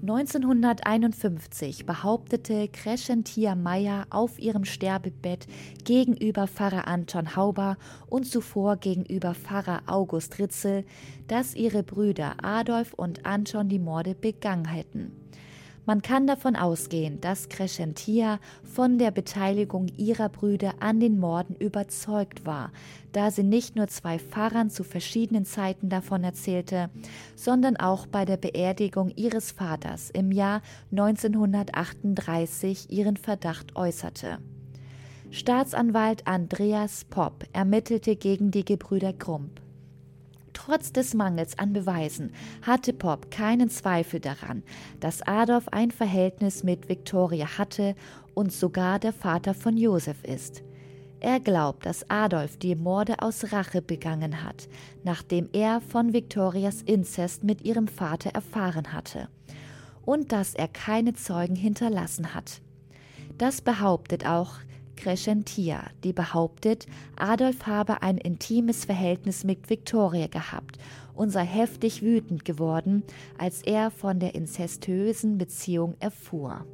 1951 0.01 1.85
behauptete 1.85 2.67
Crescentia 2.69 3.53
Meyer 3.53 4.07
auf 4.09 4.39
ihrem 4.39 4.65
Sterbebett 4.65 5.45
gegenüber 5.83 6.47
Pfarrer 6.47 6.87
Anton 6.87 7.35
Hauber 7.35 7.77
und 8.09 8.25
zuvor 8.25 8.77
gegenüber 8.77 9.35
Pfarrer 9.35 9.83
August 9.85 10.39
Ritzel, 10.39 10.85
dass 11.27 11.53
ihre 11.53 11.83
Brüder 11.83 12.33
Adolf 12.41 12.93
und 12.93 13.27
Anton 13.27 13.69
die 13.69 13.77
Morde 13.77 14.15
begangen 14.15 14.65
hätten. 14.65 15.20
Man 15.85 16.03
kann 16.03 16.27
davon 16.27 16.55
ausgehen, 16.55 17.19
dass 17.21 17.49
Crescentia 17.49 18.39
von 18.63 18.99
der 18.99 19.09
Beteiligung 19.09 19.87
ihrer 19.97 20.29
Brüder 20.29 20.75
an 20.79 20.99
den 20.99 21.19
Morden 21.19 21.55
überzeugt 21.55 22.45
war, 22.45 22.71
da 23.13 23.31
sie 23.31 23.43
nicht 23.43 23.75
nur 23.75 23.87
zwei 23.87 24.19
Pfarrern 24.19 24.69
zu 24.69 24.83
verschiedenen 24.83 25.45
Zeiten 25.45 25.89
davon 25.89 26.23
erzählte, 26.23 26.91
sondern 27.35 27.77
auch 27.77 28.05
bei 28.05 28.25
der 28.25 28.37
Beerdigung 28.37 29.11
ihres 29.15 29.51
Vaters 29.51 30.11
im 30.11 30.31
Jahr 30.31 30.61
1938 30.91 32.91
ihren 32.91 33.17
Verdacht 33.17 33.75
äußerte. 33.75 34.37
Staatsanwalt 35.31 36.27
Andreas 36.27 37.05
Popp 37.05 37.45
ermittelte 37.53 38.17
gegen 38.17 38.51
die 38.51 38.65
Gebrüder 38.65 39.13
Grump. 39.13 39.60
Trotz 40.53 40.91
des 40.91 41.13
Mangels 41.13 41.57
an 41.57 41.73
Beweisen 41.73 42.33
hatte 42.61 42.93
Pop 42.93 43.31
keinen 43.31 43.69
Zweifel 43.69 44.19
daran, 44.19 44.63
dass 44.99 45.21
Adolf 45.21 45.67
ein 45.69 45.91
Verhältnis 45.91 46.63
mit 46.63 46.89
Victoria 46.89 47.57
hatte 47.57 47.95
und 48.33 48.51
sogar 48.51 48.99
der 48.99 49.13
Vater 49.13 49.53
von 49.53 49.77
Josef 49.77 50.23
ist. 50.23 50.63
Er 51.19 51.39
glaubt, 51.39 51.85
dass 51.85 52.09
Adolf 52.09 52.57
die 52.57 52.75
Morde 52.75 53.21
aus 53.21 53.51
Rache 53.53 53.81
begangen 53.81 54.43
hat, 54.43 54.67
nachdem 55.03 55.49
er 55.53 55.79
von 55.79 56.13
Victorias 56.13 56.81
Inzest 56.81 57.43
mit 57.43 57.61
ihrem 57.63 57.87
Vater 57.87 58.31
erfahren 58.31 58.91
hatte, 58.91 59.29
und 60.03 60.31
dass 60.31 60.55
er 60.55 60.67
keine 60.67 61.13
Zeugen 61.13 61.55
hinterlassen 61.55 62.33
hat. 62.33 62.61
Das 63.37 63.61
behauptet 63.61 64.25
auch 64.25 64.55
Crescentia, 64.95 65.83
die 66.03 66.13
behauptet, 66.13 66.85
Adolf 67.15 67.65
habe 67.65 68.01
ein 68.01 68.17
intimes 68.17 68.85
Verhältnis 68.85 69.43
mit 69.43 69.69
Victoria 69.69 70.27
gehabt 70.27 70.77
und 71.13 71.29
sei 71.29 71.45
heftig 71.45 72.01
wütend 72.01 72.45
geworden, 72.45 73.03
als 73.37 73.61
er 73.61 73.91
von 73.91 74.19
der 74.19 74.35
inzestösen 74.35 75.37
Beziehung 75.37 75.95
erfuhr. 75.99 76.65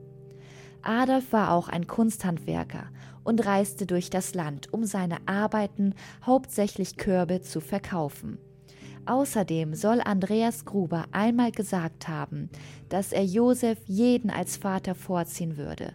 Adolf 0.82 1.34
war 1.34 1.52
auch 1.52 1.68
ein 1.68 1.88
Kunsthandwerker 1.88 2.88
und 3.24 3.46
reiste 3.46 3.86
durch 3.86 4.10
das 4.10 4.34
Land, 4.34 4.72
um 4.72 4.86
seine 4.86 5.18
Arbeiten, 5.26 5.94
hauptsächlich 6.26 6.96
Körbe, 6.96 7.42
zu 7.42 7.60
verkaufen. 7.60 8.38
Außerdem 9.06 9.74
soll 9.74 10.02
Andreas 10.02 10.66
Gruber 10.66 11.06
einmal 11.12 11.52
gesagt 11.52 12.08
haben, 12.08 12.50
dass 12.90 13.14
er 13.14 13.24
Josef 13.24 13.78
jeden 13.86 14.30
als 14.30 14.58
Vater 14.58 14.96
vorziehen 14.96 15.58
würde, 15.58 15.94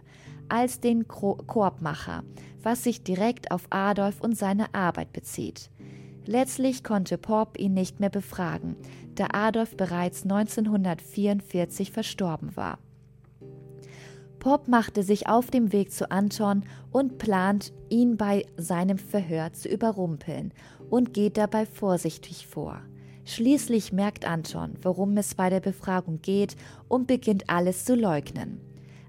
als 0.49 0.79
den 0.79 1.07
Korbmacher, 1.07 2.23
was 2.61 2.83
sich 2.83 3.03
direkt 3.03 3.51
auf 3.51 3.67
Adolf 3.69 4.21
und 4.21 4.37
seine 4.37 4.73
Arbeit 4.73 5.13
bezieht. 5.13 5.69
Letztlich 6.25 6.83
konnte 6.83 7.17
Pop 7.17 7.59
ihn 7.59 7.73
nicht 7.73 7.99
mehr 7.99 8.09
befragen, 8.09 8.77
da 9.15 9.27
Adolf 9.33 9.75
bereits 9.75 10.23
1944 10.23 11.91
verstorben 11.91 12.55
war. 12.55 12.79
Pop 14.39 14.67
machte 14.67 15.03
sich 15.03 15.27
auf 15.27 15.49
dem 15.51 15.71
Weg 15.71 15.91
zu 15.91 16.11
Anton 16.11 16.63
und 16.91 17.17
plant, 17.17 17.71
ihn 17.89 18.17
bei 18.17 18.45
seinem 18.57 18.97
Verhör 18.97 19.53
zu 19.53 19.69
überrumpeln 19.69 20.53
und 20.89 21.13
geht 21.13 21.37
dabei 21.37 21.65
vorsichtig 21.65 22.47
vor. 22.47 22.81
Schließlich 23.25 23.93
merkt 23.93 24.25
Anton, 24.25 24.75
worum 24.81 25.15
es 25.15 25.35
bei 25.35 25.49
der 25.49 25.61
Befragung 25.61 26.21
geht 26.21 26.57
und 26.89 27.07
beginnt 27.07 27.49
alles 27.49 27.85
zu 27.85 27.95
leugnen. 27.95 28.59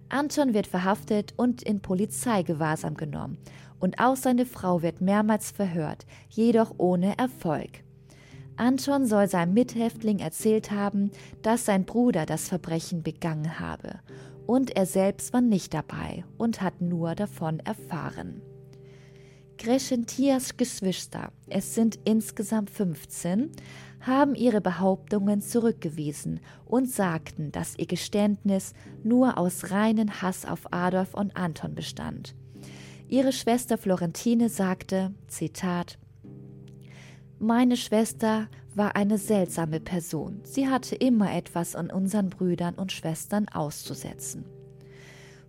Anton 0.09 0.55
wird 0.55 0.67
verhaftet 0.67 1.35
und 1.37 1.63
in 1.63 1.81
Polizeigewahrsam 1.81 2.95
genommen 2.95 3.39
und 3.81 3.99
auch 3.99 4.17
seine 4.17 4.47
Frau 4.47 4.83
wird 4.83 5.01
mehrmals 5.01 5.51
verhört, 5.51 6.07
jedoch 6.31 6.75
ohne 6.79 7.19
Erfolg. 7.19 7.85
Anton 8.57 9.07
soll 9.07 9.29
seinem 9.29 9.53
Mithäftling 9.53 10.21
erzählt 10.21 10.71
haben, 10.71 11.11
dass 11.43 11.67
sein 11.67 11.85
Bruder 11.85 12.25
das 12.25 12.49
Verbrechen 12.49 13.03
begangen 13.03 13.59
habe, 13.59 14.01
und 14.47 14.77
er 14.77 14.87
selbst 14.87 15.33
war 15.33 15.41
nicht 15.41 15.75
dabei 15.75 16.25
und 16.39 16.61
hat 16.61 16.81
nur 16.81 17.15
davon 17.15 17.61
erfahren. 17.61 18.43
Crescentias 19.59 20.57
Geschwister, 20.57 21.33
es 21.49 21.75
sind 21.75 21.99
insgesamt 22.05 22.71
15, 22.71 23.51
haben 24.07 24.35
ihre 24.35 24.61
Behauptungen 24.61 25.41
zurückgewiesen 25.41 26.41
und 26.65 26.91
sagten, 26.91 27.53
dass 27.53 27.79
ihr 27.79 27.87
Geständnis 27.87 28.75
nur 29.03 29.39
aus 29.39 29.71
reinen 29.71 30.23
Hass 30.23 30.45
auf 30.45 30.73
Adolf 30.73 31.15
und 31.15 31.37
Anton 31.37 31.75
bestand. 31.75 32.35
Ihre 33.09 33.33
Schwester 33.33 33.79
Florentine 33.79 34.49
sagte, 34.49 35.13
Zitat, 35.29 35.99
Meine 37.39 37.77
Schwester 37.77 38.49
war 38.75 38.97
eine 38.97 39.19
seltsame 39.19 39.81
Person. 39.81 40.41
Sie 40.43 40.69
hatte 40.69 40.97
immer 40.97 41.33
etwas 41.35 41.77
an 41.77 41.91
unseren 41.91 42.31
Brüdern 42.31 42.75
und 42.75 42.93
Schwestern 42.93 43.49
auszusetzen. 43.49 44.45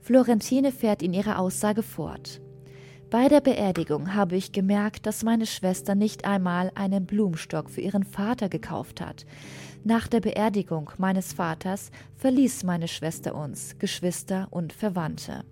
Florentine 0.01 0.71
fährt 0.71 1.01
in 1.01 1.13
ihrer 1.13 1.39
Aussage 1.39 1.81
fort. 1.81 2.41
Bei 3.15 3.29
der 3.29 3.39
Beerdigung 3.39 4.13
habe 4.13 4.35
ich 4.35 4.51
gemerkt, 4.51 5.05
dass 5.05 5.23
meine 5.23 5.45
Schwester 5.45 5.95
nicht 5.95 6.25
einmal 6.25 6.69
einen 6.75 7.05
Blumenstock 7.05 7.69
für 7.69 7.79
ihren 7.79 8.03
Vater 8.03 8.49
gekauft 8.49 8.99
hat. 8.99 9.25
Nach 9.85 10.09
der 10.09 10.19
Beerdigung 10.19 10.91
meines 10.97 11.31
Vaters 11.31 11.91
verließ 12.17 12.65
meine 12.65 12.89
Schwester 12.89 13.33
uns, 13.33 13.79
Geschwister 13.79 14.49
und 14.51 14.73
Verwandte. 14.73 15.45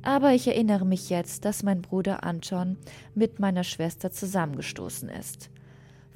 Aber 0.00 0.32
ich 0.32 0.48
erinnere 0.48 0.86
mich 0.86 1.10
jetzt, 1.10 1.44
dass 1.44 1.62
mein 1.62 1.82
Bruder 1.82 2.24
Anton 2.24 2.78
mit 3.14 3.38
meiner 3.38 3.64
Schwester 3.64 4.10
zusammengestoßen 4.10 5.10
ist. 5.10 5.50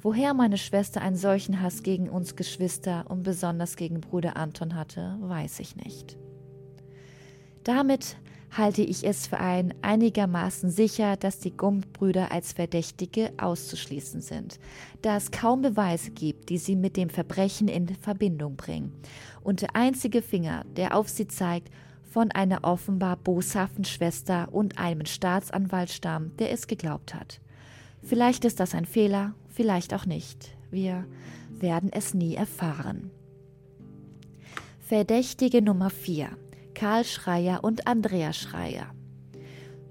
Woher 0.01 0.33
meine 0.33 0.57
Schwester 0.57 1.01
einen 1.01 1.17
solchen 1.17 1.61
Hass 1.61 1.83
gegen 1.83 2.09
uns 2.09 2.35
Geschwister 2.35 3.05
und 3.09 3.21
besonders 3.21 3.75
gegen 3.75 4.01
Bruder 4.01 4.37
Anton 4.37 4.73
hatte, 4.73 5.17
weiß 5.21 5.59
ich 5.59 5.75
nicht. 5.75 6.17
Damit 7.63 8.17
halte 8.51 8.81
ich 8.81 9.05
es 9.05 9.27
für 9.27 9.39
ein 9.39 9.73
einigermaßen 9.81 10.69
sicher, 10.69 11.17
dass 11.17 11.39
die 11.39 11.55
Gump-Brüder 11.55 12.31
als 12.31 12.53
Verdächtige 12.53 13.31
auszuschließen 13.37 14.21
sind, 14.21 14.59
da 15.01 15.17
es 15.17 15.31
kaum 15.31 15.61
Beweise 15.61 16.11
gibt, 16.11 16.49
die 16.49 16.57
sie 16.57 16.75
mit 16.75 16.97
dem 16.97 17.09
Verbrechen 17.09 17.67
in 17.67 17.87
Verbindung 17.95 18.55
bringen. 18.55 18.93
Und 19.43 19.61
der 19.61 19.75
einzige 19.75 20.21
Finger, 20.21 20.65
der 20.75 20.95
auf 20.95 21.09
sie 21.09 21.27
zeigt, 21.27 21.69
von 22.09 22.31
einer 22.31 22.63
offenbar 22.63 23.17
boshaften 23.17 23.85
Schwester 23.85 24.47
und 24.51 24.79
einem 24.79 25.05
Staatsanwalt 25.05 25.91
stammt, 25.91 26.39
der 26.39 26.51
es 26.51 26.67
geglaubt 26.67 27.13
hat. 27.13 27.39
Vielleicht 28.01 28.45
ist 28.45 28.59
das 28.59 28.73
ein 28.73 28.85
Fehler, 28.85 29.35
vielleicht 29.47 29.93
auch 29.93 30.05
nicht. 30.05 30.55
Wir 30.71 31.05
werden 31.51 31.91
es 31.93 32.13
nie 32.13 32.35
erfahren. 32.35 33.11
Verdächtige 34.79 35.61
Nummer 35.61 35.91
4. 35.91 36.29
Karl 36.79 37.03
Schreier 37.03 37.65
und 37.65 37.87
Andrea 37.87 38.31
Schreier. 38.31 38.85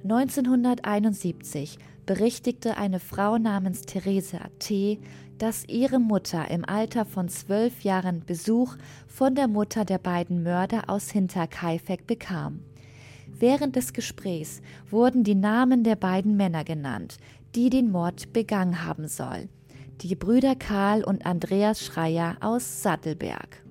1971 0.05 1.79
berichtigte 2.07 2.79
eine 2.79 2.99
Frau 2.99 3.37
namens 3.37 3.83
Theresa 3.83 4.39
T., 4.59 4.99
dass 5.37 5.69
ihre 5.69 5.99
Mutter 5.99 6.51
im 6.51 6.65
Alter 6.65 7.05
von 7.05 7.29
zwölf 7.29 7.83
Jahren 7.83 8.25
Besuch 8.25 8.75
von 9.07 9.35
der 9.35 9.49
Mutter 9.49 9.85
der 9.85 9.99
beiden 9.99 10.43
Mörder 10.43 10.85
aus 10.87 11.11
Hinterkaifeck 11.11 12.07
bekam. 12.07 12.61
Während 13.39 13.77
des 13.77 13.93
Gesprächs 13.93 14.63
wurden 14.89 15.25
die 15.25 15.35
Namen 15.35 15.85
der 15.85 15.97
beiden 15.97 16.39
Männer 16.39 16.65
genannt, 16.65 17.19
die 17.55 17.69
den 17.69 17.91
Mord 17.91 18.33
begangen 18.33 18.87
haben 18.87 19.09
sollen. 19.09 19.51
Die 20.01 20.15
Brüder 20.15 20.57
Karl 20.57 21.05
und 21.05 21.27
Andreas 21.27 21.85
Schreier 21.85 22.39
aus 22.41 22.83
Sattelberg. 22.83 23.68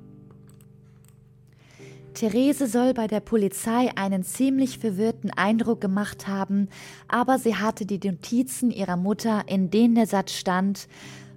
Therese 2.18 2.66
soll 2.66 2.96
bei 2.96 3.06
der 3.06 3.20
Polizei 3.20 3.92
einen 3.96 4.24
ziemlich 4.24 4.80
verwirrten 4.80 5.30
Eindruck 5.30 5.82
gemacht 5.82 6.28
haben, 6.28 6.68
aber 7.08 7.38
sie 7.38 7.58
hatte 7.58 7.86
die 7.86 8.00
Notizen 8.00 8.72
ihrer 8.72 8.98
Mutter, 8.98 9.44
in 9.46 9.70
denen 9.70 9.94
der 9.94 10.08
Satz 10.08 10.32
stand, 10.32 10.88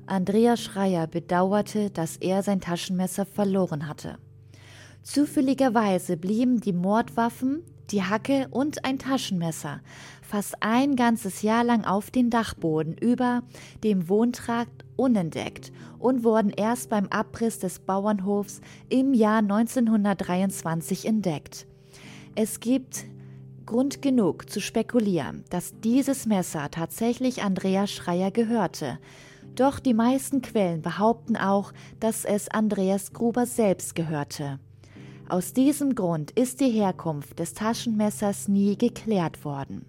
Andreas 0.06 0.62
Schreier 0.62 1.06
bedauerte, 1.06 1.90
dass 1.90 2.16
er 2.16 2.42
sein 2.42 2.62
Taschenmesser 2.62 3.26
verloren 3.26 3.88
hatte. 3.88 4.16
Zufälligerweise 5.02 6.16
blieben 6.16 6.62
die 6.62 6.72
Mordwaffen, 6.72 7.62
die 7.92 8.02
Hacke 8.02 8.48
und 8.50 8.84
ein 8.84 8.98
Taschenmesser 8.98 9.80
fast 10.30 10.62
ein 10.62 10.94
ganzes 10.94 11.42
Jahr 11.42 11.64
lang 11.64 11.84
auf 11.84 12.12
den 12.12 12.30
Dachboden 12.30 12.96
über 12.96 13.42
dem 13.82 14.08
Wohntrakt 14.08 14.84
unentdeckt 14.94 15.72
und 15.98 16.22
wurden 16.22 16.50
erst 16.50 16.88
beim 16.88 17.08
Abriss 17.08 17.58
des 17.58 17.80
Bauernhofs 17.80 18.60
im 18.88 19.12
Jahr 19.12 19.38
1923 19.38 21.04
entdeckt. 21.06 21.66
Es 22.36 22.60
gibt 22.60 23.06
Grund 23.66 24.02
genug 24.02 24.48
zu 24.48 24.60
spekulieren, 24.60 25.44
dass 25.50 25.74
dieses 25.80 26.26
Messer 26.26 26.70
tatsächlich 26.70 27.42
Andreas 27.42 27.90
Schreier 27.90 28.30
gehörte. 28.30 28.98
Doch 29.56 29.80
die 29.80 29.94
meisten 29.94 30.42
Quellen 30.42 30.80
behaupten 30.80 31.36
auch, 31.36 31.72
dass 31.98 32.24
es 32.24 32.48
Andreas 32.48 33.12
Gruber 33.12 33.46
selbst 33.46 33.96
gehörte. 33.96 34.60
Aus 35.30 35.52
diesem 35.52 35.94
Grund 35.94 36.32
ist 36.32 36.60
die 36.60 36.70
Herkunft 36.70 37.38
des 37.38 37.54
Taschenmessers 37.54 38.48
nie 38.48 38.76
geklärt 38.76 39.44
worden. 39.44 39.86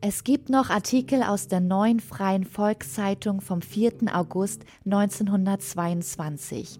Es 0.00 0.22
gibt 0.22 0.48
noch 0.48 0.70
Artikel 0.70 1.24
aus 1.24 1.48
der 1.48 1.58
neuen 1.58 1.98
Freien 1.98 2.44
Volkszeitung 2.44 3.40
vom 3.40 3.62
4. 3.62 3.94
August 4.12 4.62
1922, 4.84 6.78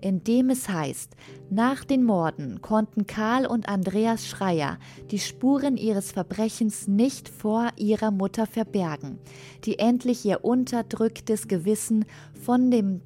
in 0.00 0.22
dem 0.22 0.50
es 0.50 0.68
heißt, 0.68 1.16
nach 1.50 1.82
den 1.82 2.04
Morden 2.04 2.62
konnten 2.62 3.08
Karl 3.08 3.44
und 3.44 3.68
Andreas 3.68 4.28
Schreier 4.28 4.78
die 5.10 5.18
Spuren 5.18 5.76
ihres 5.76 6.12
Verbrechens 6.12 6.86
nicht 6.86 7.28
vor 7.28 7.70
ihrer 7.74 8.12
Mutter 8.12 8.46
verbergen, 8.46 9.18
die 9.64 9.80
endlich 9.80 10.24
ihr 10.24 10.44
unterdrücktes 10.44 11.48
Gewissen 11.48 12.04
von 12.40 12.70
dem 12.70 13.00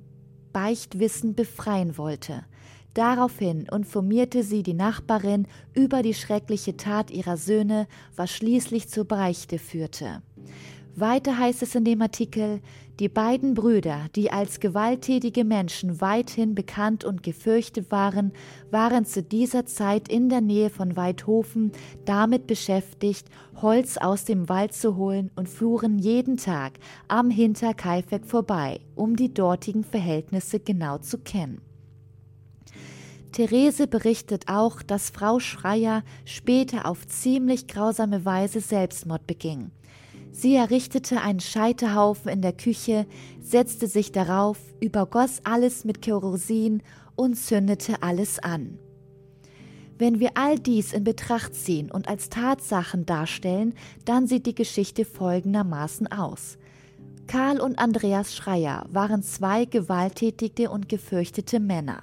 Beichtwissen 0.53 1.35
befreien 1.35 1.97
wollte. 1.97 2.45
Daraufhin 2.97 3.67
informierte 3.71 4.43
sie 4.43 4.63
die 4.63 4.73
Nachbarin 4.73 5.47
über 5.75 6.01
die 6.01 6.15
schreckliche 6.15 6.79
Tat 6.79 7.11
ihrer 7.11 7.37
Söhne, 7.37 7.89
was 8.17 8.33
schließlich 8.33 8.89
zur 8.89 9.05
Beichte 9.05 9.59
führte. 9.59 10.23
Weiter 10.95 11.39
heißt 11.39 11.61
es 11.61 11.75
in 11.75 11.85
dem 11.85 12.01
Artikel, 12.01 12.63
die 12.99 13.11
beiden 13.11 13.53
Brüder, 13.53 14.07
die 14.17 14.33
als 14.33 14.61
gewalttätige 14.61 15.45
Menschen 15.45 16.01
weithin 16.01 16.55
bekannt 16.55 17.05
und 17.05 17.23
gefürchtet 17.23 17.91
waren, 17.91 18.33
waren 18.71 19.05
zu 19.05 19.23
dieser 19.23 19.67
Zeit 19.67 20.09
in 20.09 20.31
der 20.31 20.41
Nähe 20.41 20.71
von 20.71 20.97
Weidhofen 20.97 21.73
damit 22.07 22.47
beschäftigt, 22.47 23.29
Holz 23.61 23.99
aus 23.99 24.25
dem 24.25 24.49
Wald 24.49 24.73
zu 24.73 24.97
holen 24.97 25.31
und 25.37 25.51
fuhren 25.51 25.99
jeden 25.99 26.39
Tag 26.39 26.79
am 27.09 27.29
Hinterkaifeck 27.29 28.25
vorbei, 28.25 28.81
um 28.95 29.17
die 29.17 29.35
dortigen 29.35 29.85
Verhältnisse 29.85 30.61
genau 30.61 30.97
zu 30.97 31.19
kennen. 31.19 31.66
Therese 33.37 33.87
berichtet 33.87 34.45
auch, 34.49 34.81
dass 34.81 35.11
Frau 35.11 35.41
Schreier 35.41 36.05
später 36.25 36.87
auf 36.87 37.07
ziemlich 37.07 37.67
grausame 37.67 38.25
Weise 38.25 38.61
Selbstmord 38.61 39.27
beging. 39.27 39.73
Sie 40.33 40.55
errichtete 40.55 41.21
einen 41.21 41.41
Scheiterhaufen 41.41 42.31
in 42.31 42.41
der 42.41 42.55
Küche, 42.55 43.05
setzte 43.39 43.89
sich 43.89 44.11
darauf, 44.11 44.59
übergoss 44.81 45.43
alles 45.45 45.85
mit 45.85 46.01
Kerosin 46.01 46.83
und 47.15 47.35
zündete 47.35 48.03
alles 48.03 48.39
an. 48.39 48.79
Wenn 49.99 50.19
wir 50.19 50.31
all 50.33 50.59
dies 50.59 50.95
in 50.95 51.05
Betracht 51.05 51.55
ziehen 51.55 51.91
und 51.91 52.09
als 52.09 52.31
Tatsachen 52.31 53.05
darstellen, 53.05 53.75
dann 54.07 54.27
sieht 54.27 54.47
die 54.47 54.55
Geschichte 54.55 55.05
folgendermaßen 55.05 56.11
aus. 56.11 56.57
Karl 57.27 57.61
und 57.61 57.79
Andreas 57.79 58.35
Schreier 58.35 58.87
waren 58.89 59.23
zwei 59.23 59.67
gewalttätige 59.67 60.71
und 60.71 60.89
gefürchtete 60.89 61.61
Männer. 61.61 62.03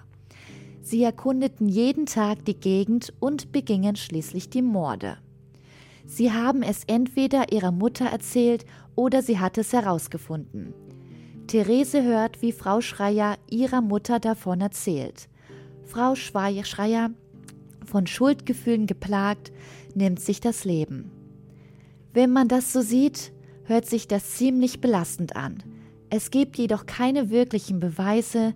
Sie 0.83 1.01
erkundeten 1.01 1.69
jeden 1.69 2.05
Tag 2.05 2.43
die 2.43 2.59
Gegend 2.59 3.13
und 3.21 3.53
begingen 3.53 3.95
schließlich 3.95 4.49
die 4.49 4.61
Morde. 4.61 5.17
Sie 6.05 6.33
haben 6.33 6.61
es 6.61 6.83
entweder 6.87 7.53
ihrer 7.53 7.71
Mutter 7.71 8.05
erzählt 8.05 8.65
oder 8.93 9.21
sie 9.21 9.39
hat 9.39 9.57
es 9.57 9.71
herausgefunden. 9.71 10.73
Therese 11.47 12.03
hört, 12.03 12.41
wie 12.41 12.51
Frau 12.51 12.81
Schreier 12.81 13.37
ihrer 13.49 13.81
Mutter 13.81 14.19
davon 14.19 14.59
erzählt. 14.59 15.29
Frau 15.85 16.15
Schreier, 16.15 17.11
von 17.85 18.05
Schuldgefühlen 18.05 18.85
geplagt, 18.85 19.53
nimmt 19.95 20.19
sich 20.19 20.41
das 20.41 20.65
Leben. 20.65 21.11
Wenn 22.13 22.31
man 22.31 22.49
das 22.49 22.73
so 22.73 22.81
sieht, 22.81 23.31
hört 23.63 23.85
sich 23.85 24.09
das 24.09 24.31
ziemlich 24.31 24.81
belastend 24.81 25.37
an. 25.37 25.63
Es 26.09 26.29
gibt 26.29 26.57
jedoch 26.57 26.85
keine 26.85 27.29
wirklichen 27.29 27.79
Beweise, 27.79 28.53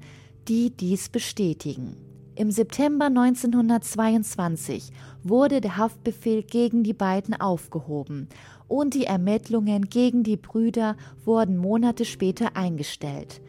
die 0.49 0.71
dies 0.71 1.07
bestätigen. 1.07 2.06
Im 2.37 2.51
September 2.51 3.05
1922 3.05 4.91
wurde 5.23 5.59
der 5.59 5.77
Haftbefehl 5.77 6.43
gegen 6.43 6.83
die 6.83 6.93
beiden 6.93 7.33
aufgehoben 7.33 8.29
und 8.67 8.93
die 8.93 9.05
Ermittlungen 9.05 9.89
gegen 9.89 10.21
die 10.21 10.37
Brüder 10.37 10.95
wurden 11.25 11.57
Monate 11.57 12.05
später 12.05 12.55
eingestellt. 12.55 13.41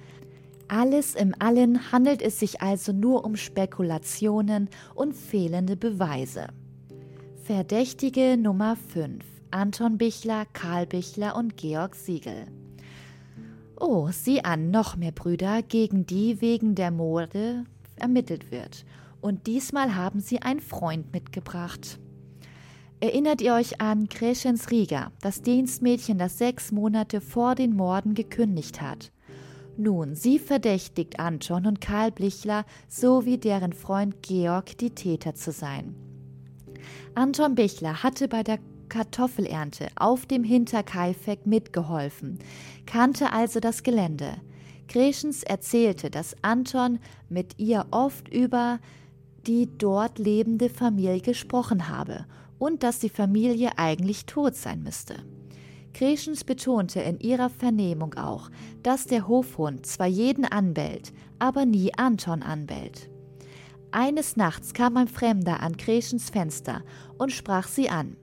Alles 0.69 1.15
im 1.15 1.35
Allen 1.39 1.93
handelt 1.93 2.23
es 2.23 2.41
sich 2.41 2.63
also 2.63 2.93
nur 2.93 3.27
um 3.27 3.37
Spekulationen 3.37 4.71
und 4.95 5.15
fehlende 5.15 5.77
Beweise. 5.77 6.47
Verdächtige 7.43 8.39
Nummer 8.39 8.75
5 8.75 9.23
Anton 9.51 9.99
Bichler, 9.99 10.47
Karl 10.55 10.87
Bichler 10.87 11.37
und 11.37 11.59
Georg 11.59 11.95
Siegel. 11.95 12.47
Oh, 13.79 14.09
sieh 14.11 14.41
an, 14.45 14.71
noch 14.71 14.97
mehr 14.97 15.13
Brüder, 15.13 15.61
gegen 15.61 16.07
die 16.07 16.41
wegen 16.41 16.75
der 16.75 16.91
Morde 16.91 17.67
ermittelt 18.01 18.51
wird. 18.51 18.85
Und 19.21 19.47
diesmal 19.47 19.95
haben 19.95 20.21
sie 20.21 20.43
einen 20.43 20.61
Freund 20.61 21.13
mitgebracht. 21.13 21.99
Erinnert 23.01 23.41
ihr 23.41 23.55
euch 23.55 23.81
an 23.81 24.09
Kreschens 24.09 24.71
Rieger, 24.71 25.13
das 25.21 25.43
Dienstmädchen, 25.43 26.19
das 26.19 26.39
sechs 26.39 26.73
Monate 26.73 27.21
vor 27.21 27.55
den 27.55 27.77
Morden 27.77 28.15
gekündigt 28.15 28.81
hat? 28.81 29.13
Nun, 29.77 30.17
sie 30.17 30.41
verdächtigt 30.41 31.21
Anton 31.21 31.67
und 31.67 31.81
Karl 31.81 32.11
Blichler 32.11 32.65
sowie 32.89 33.39
deren 33.39 33.73
Freund 33.73 34.23
Georg, 34.23 34.77
die 34.79 34.91
Täter 34.91 35.37
zu 35.37 35.53
sein. 35.53 35.95
Anton 37.15 37.55
Bichler 37.55 38.03
hatte 38.03 38.27
bei 38.27 38.43
der 38.43 38.59
Kartoffelernte 38.89 39.89
auf 39.95 40.27
dem 40.27 40.43
Hinterkaifeck 40.43 41.47
mitgeholfen, 41.47 42.41
kannte 42.87 43.33
also 43.33 43.61
das 43.61 43.85
Gelände. 43.85 44.39
Kreschens 44.89 45.43
erzählte, 45.43 46.11
dass 46.11 46.35
Anton 46.43 46.99
mit 47.29 47.59
ihr 47.59 47.87
oft 47.91 48.29
über 48.29 48.81
die 49.47 49.69
dort 49.79 50.19
lebende 50.19 50.69
Familie 50.69 51.21
gesprochen 51.21 51.89
habe 51.89 52.27
und 52.59 52.83
dass 52.83 52.99
die 52.99 53.09
Familie 53.09 53.79
eigentlich 53.79 54.27
tot 54.27 54.57
sein 54.57 54.83
müsste. 54.83 55.17
Kreschens 55.95 56.45
betonte 56.45 57.01
in 57.01 57.19
ihrer 57.21 57.51
Vernehmung 57.51 58.15
auch, 58.15 58.51
dass 58.83 59.07
der 59.07 59.29
Hofhund 59.29 59.87
zwar 59.87 60.07
jeden 60.07 60.45
anbellt, 60.45 61.13
aber 61.39 61.65
nie 61.65 61.93
Anton 61.95 62.43
anbellt. 62.43 63.11
Eines 63.91 64.37
Nachts 64.37 64.75
kam 64.75 64.97
ein 64.97 65.09
Fremder 65.09 65.61
an 65.61 65.77
Kreschens 65.77 66.31
Fenster 66.31 66.83
und 67.17 67.33
sprach 67.33 67.69
sie 67.69 67.89
an. 67.89 68.17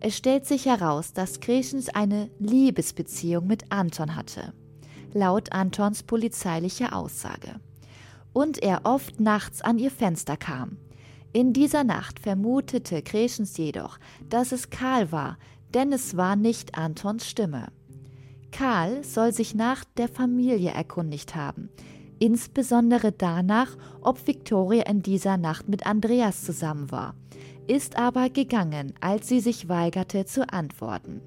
Es 0.00 0.16
stellt 0.16 0.46
sich 0.46 0.66
heraus, 0.66 1.12
dass 1.12 1.40
Kreschens 1.40 1.88
eine 1.88 2.30
Liebesbeziehung 2.38 3.46
mit 3.46 3.70
Anton 3.70 4.16
hatte 4.16 4.52
laut 5.14 5.52
Antons 5.52 6.02
polizeilicher 6.02 6.94
Aussage. 6.94 7.60
Und 8.32 8.62
er 8.62 8.82
oft 8.84 9.20
nachts 9.20 9.62
an 9.62 9.78
ihr 9.78 9.90
Fenster 9.90 10.36
kam. 10.36 10.78
In 11.32 11.52
dieser 11.52 11.84
Nacht 11.84 12.18
vermutete 12.20 13.02
Kreschens 13.02 13.56
jedoch, 13.56 13.98
dass 14.28 14.52
es 14.52 14.70
Karl 14.70 15.12
war, 15.12 15.38
denn 15.74 15.92
es 15.92 16.16
war 16.16 16.36
nicht 16.36 16.76
Antons 16.76 17.28
Stimme. 17.28 17.68
Karl 18.50 19.02
soll 19.02 19.32
sich 19.32 19.54
nach 19.54 19.84
der 19.96 20.08
Familie 20.08 20.70
erkundigt 20.70 21.34
haben, 21.34 21.70
insbesondere 22.18 23.10
danach, 23.10 23.76
ob 24.02 24.26
Viktoria 24.26 24.84
in 24.84 25.02
dieser 25.02 25.38
Nacht 25.38 25.68
mit 25.68 25.86
Andreas 25.86 26.44
zusammen 26.44 26.90
war, 26.90 27.14
ist 27.66 27.96
aber 27.96 28.28
gegangen, 28.28 28.92
als 29.00 29.28
sie 29.28 29.40
sich 29.40 29.68
weigerte 29.68 30.26
zu 30.26 30.48
antworten. 30.52 31.22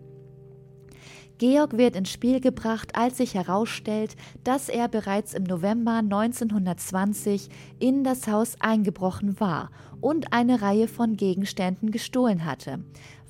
Georg 1.38 1.78
wird 1.78 1.98
ins 1.98 2.12
Spiel 2.12 2.40
gebracht, 2.40 2.96
als 2.96 3.18
sich 3.18 3.34
herausstellt, 3.34 4.16
dass 4.46 4.70
er 4.70 4.88
bereits 4.88 5.34
im 5.34 5.44
November 5.44 5.98
1920 5.98 7.50
in 7.80 8.06
das 8.06 8.28
Haus 8.28 8.56
eingebrochen 8.60 9.40
war 9.40 9.70
und 10.00 10.32
eine 10.32 10.62
Reihe 10.62 10.88
von 10.88 11.18
Gegenständen 11.18 11.92
gestohlen 11.92 12.46
hatte, 12.46 12.80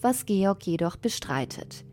was 0.02 0.26
Georg 0.28 0.68
jedoch 0.68 0.98
bestreitet. 0.98 1.84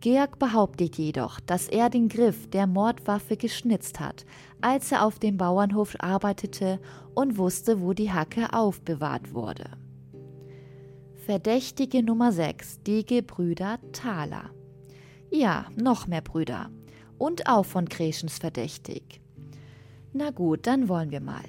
Georg 0.00 0.38
behauptet 0.38 0.98
jedoch, 0.98 1.40
dass 1.40 1.66
er 1.66 1.88
den 1.88 2.10
Griff 2.10 2.50
der 2.50 2.66
Mordwaffe 2.66 3.38
geschnitzt 3.38 4.00
hat, 4.00 4.26
als 4.60 4.92
er 4.92 5.02
auf 5.02 5.18
dem 5.18 5.38
Bauernhof 5.38 5.96
arbeitete 5.98 6.78
und 7.14 7.38
wusste, 7.38 7.80
wo 7.80 7.94
die 7.94 8.12
Hacke 8.12 8.52
aufbewahrt 8.52 9.32
wurde. 9.32 9.64
Verdächtige 11.24 12.02
Nummer 12.02 12.32
6, 12.32 12.82
die 12.82 13.06
Gebrüder 13.06 13.78
Thaler. 13.92 14.50
Ja, 15.34 15.66
noch 15.74 16.06
mehr 16.06 16.20
Brüder. 16.20 16.70
Und 17.18 17.48
auch 17.48 17.64
von 17.64 17.88
Kreschens 17.88 18.38
verdächtig. 18.38 19.20
Na 20.12 20.30
gut, 20.30 20.68
dann 20.68 20.88
wollen 20.88 21.10
wir 21.10 21.20
mal. 21.20 21.42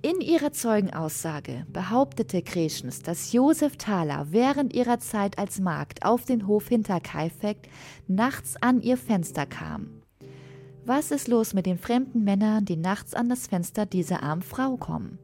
In 0.00 0.22
ihrer 0.22 0.52
Zeugenaussage 0.52 1.66
behauptete 1.70 2.40
Kreschens, 2.40 3.02
dass 3.02 3.32
Josef 3.32 3.76
Thaler 3.76 4.28
während 4.30 4.72
ihrer 4.72 5.00
Zeit 5.00 5.38
als 5.38 5.60
Magd 5.60 6.02
auf 6.02 6.24
den 6.24 6.46
Hof 6.46 6.68
hinter 6.68 6.98
Kaifek 6.98 7.68
nachts 8.08 8.56
an 8.62 8.80
ihr 8.80 8.96
Fenster 8.96 9.44
kam. 9.44 10.00
Was 10.86 11.10
ist 11.10 11.28
los 11.28 11.52
mit 11.52 11.66
den 11.66 11.76
fremden 11.76 12.24
Männern, 12.24 12.64
die 12.64 12.76
nachts 12.76 13.12
an 13.12 13.28
das 13.28 13.48
Fenster 13.48 13.84
dieser 13.84 14.22
armen 14.22 14.42
Frau 14.42 14.78
kommen? 14.78 15.18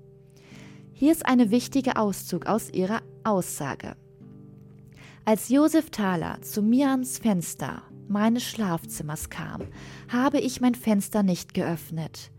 Hier 0.93 1.13
ist 1.13 1.25
eine 1.25 1.51
wichtige 1.51 1.97
Auszug 1.97 2.45
aus 2.45 2.69
ihrer 2.71 3.01
Aussage. 3.25 3.97
Als 5.25 5.49
Josef 5.51 5.91
Thaler 5.91 6.41
zu 6.43 6.63
mir 6.63 6.89
ans 6.89 7.19
Fenster 7.19 7.83
meines 8.09 8.43
Schlafzimmers 8.43 9.29
kam, 9.29 9.63
habe 10.09 10.41
ich 10.41 10.61
mein 10.61 10.75
Fenster 10.75 11.23
nicht 11.23 11.55
geöffnet. 11.55 12.31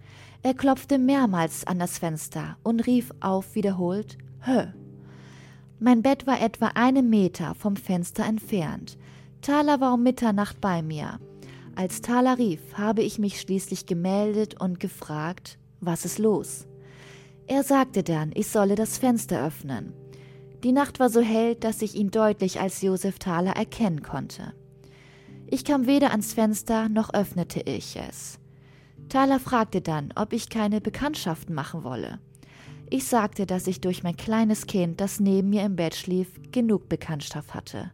Er 0.44 0.56
klopfte 0.56 0.98
mehrmals 0.98 1.66
an 1.66 1.80
das 1.80 2.00
Fenster 2.00 2.58
und 2.64 2.86
rief 2.88 3.12
auf 3.20 3.56
wiederholt 3.56 4.18
Hö. 4.46 4.66
Mein 5.80 6.02
Bett 6.02 6.26
war 6.26 6.42
etwa 6.42 6.72
einen 6.74 7.10
Meter 7.10 7.54
vom 7.56 7.76
Fenster 7.76 8.26
entfernt. 8.26 8.98
Thaler 9.42 9.80
war 9.80 9.94
um 9.94 10.04
Mitternacht 10.04 10.60
bei 10.60 10.82
mir. 10.82 11.20
Als 11.76 12.02
Thaler 12.02 12.40
rief, 12.40 12.60
habe 12.74 13.04
ich 13.04 13.20
mich 13.20 13.40
schließlich 13.40 13.86
gemeldet 13.86 14.60
und 14.60 14.80
gefragt, 14.80 15.60
was 15.80 16.06
ist 16.06 16.20
los? 16.20 16.68
Er 17.48 17.64
sagte 17.64 18.04
dann, 18.04 18.32
ich 18.34 18.48
solle 18.48 18.76
das 18.76 18.98
Fenster 18.98 19.46
öffnen. 19.46 19.94
Die 20.64 20.72
Nacht 20.72 21.00
war 21.00 21.10
so 21.10 21.22
hell, 21.22 21.56
dass 21.56 21.82
ich 21.82 21.96
ihn 21.96 22.12
deutlich 22.12 22.60
als 22.60 22.82
Josef 22.82 23.18
Thaler 23.18 23.56
erkennen 23.56 24.04
konnte. 24.04 24.54
Ich 25.48 25.66
kam 25.66 25.88
weder 25.88 26.12
ans 26.12 26.34
Fenster 26.34 26.88
noch 26.88 27.14
öffnete 27.14 27.62
ich 27.62 27.98
es. 27.98 28.38
Thaler 29.10 29.40
fragte 29.40 29.82
dann, 29.82 30.14
ob 30.16 30.34
ich 30.34 30.50
keine 30.50 30.80
Bekanntschaften 30.80 31.56
machen 31.56 31.84
wolle. 31.84 32.20
Ich 32.90 33.06
sagte, 33.06 33.46
dass 33.46 33.68
ich 33.68 33.82
durch 33.82 34.04
mein 34.04 34.18
kleines 34.18 34.68
Kind, 34.68 35.02
das 35.02 35.20
neben 35.20 35.50
mir 35.50 35.64
im 35.64 35.76
Bett 35.76 35.96
schlief, 35.96 36.40
genug 36.52 36.90
Bekanntschaft 36.90 37.54
hatte. 37.54 37.92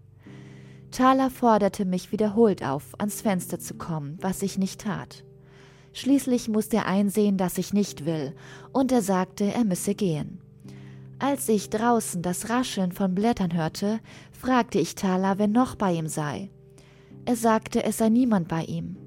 Thaler 0.92 1.30
forderte 1.30 1.86
mich 1.86 2.12
wiederholt 2.12 2.64
auf, 2.64 3.00
ans 3.00 3.22
Fenster 3.22 3.60
zu 3.60 3.76
kommen, 3.76 4.18
was 4.22 4.42
ich 4.42 4.58
nicht 4.58 4.82
tat. 4.82 5.24
Schließlich 5.94 6.50
musste 6.50 6.78
er 6.78 6.86
einsehen, 6.86 7.38
dass 7.38 7.58
ich 7.58 7.74
nicht 7.74 8.06
will, 8.06 8.36
und 8.74 8.92
er 8.92 9.02
sagte, 9.02 9.46
er 9.46 9.64
müsse 9.64 9.96
gehen. 9.96 10.40
Als 11.20 11.50
ich 11.50 11.72
draußen 11.72 12.22
das 12.22 12.50
Rascheln 12.50 12.92
von 12.92 13.16
Blättern 13.16 13.54
hörte, 13.54 14.00
fragte 14.32 14.78
ich 14.80 14.94
Thaler, 14.94 15.40
wer 15.40 15.48
noch 15.48 15.76
bei 15.76 15.94
ihm 15.94 16.08
sei. 16.08 16.52
Er 17.26 17.36
sagte, 17.36 17.84
es 17.84 17.98
sei 17.98 18.10
niemand 18.10 18.48
bei 18.48 18.64
ihm. 18.64 18.98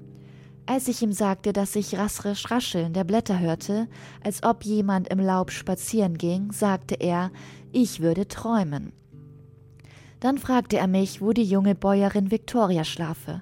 Als 0.65 0.89
ich 0.89 1.01
ihm 1.01 1.13
sagte, 1.13 1.53
dass 1.53 1.75
ich 1.75 1.97
rasrisch 1.97 2.51
Rascheln 2.51 2.93
der 2.93 3.05
Blätter 3.05 3.39
hörte, 3.39 3.87
als 4.23 4.43
ob 4.43 4.63
jemand 4.63 5.07
im 5.07 5.19
Laub 5.19 5.51
spazieren 5.51 6.17
ging, 6.17 6.51
sagte 6.51 6.95
er, 6.95 7.31
ich 7.71 8.01
würde 8.01 8.27
träumen. 8.27 8.91
Dann 10.19 10.37
fragte 10.37 10.77
er 10.77 10.87
mich, 10.87 11.21
wo 11.21 11.31
die 11.31 11.45
junge 11.45 11.75
Bäuerin 11.75 12.29
Victoria 12.29 12.83
schlafe. 12.83 13.41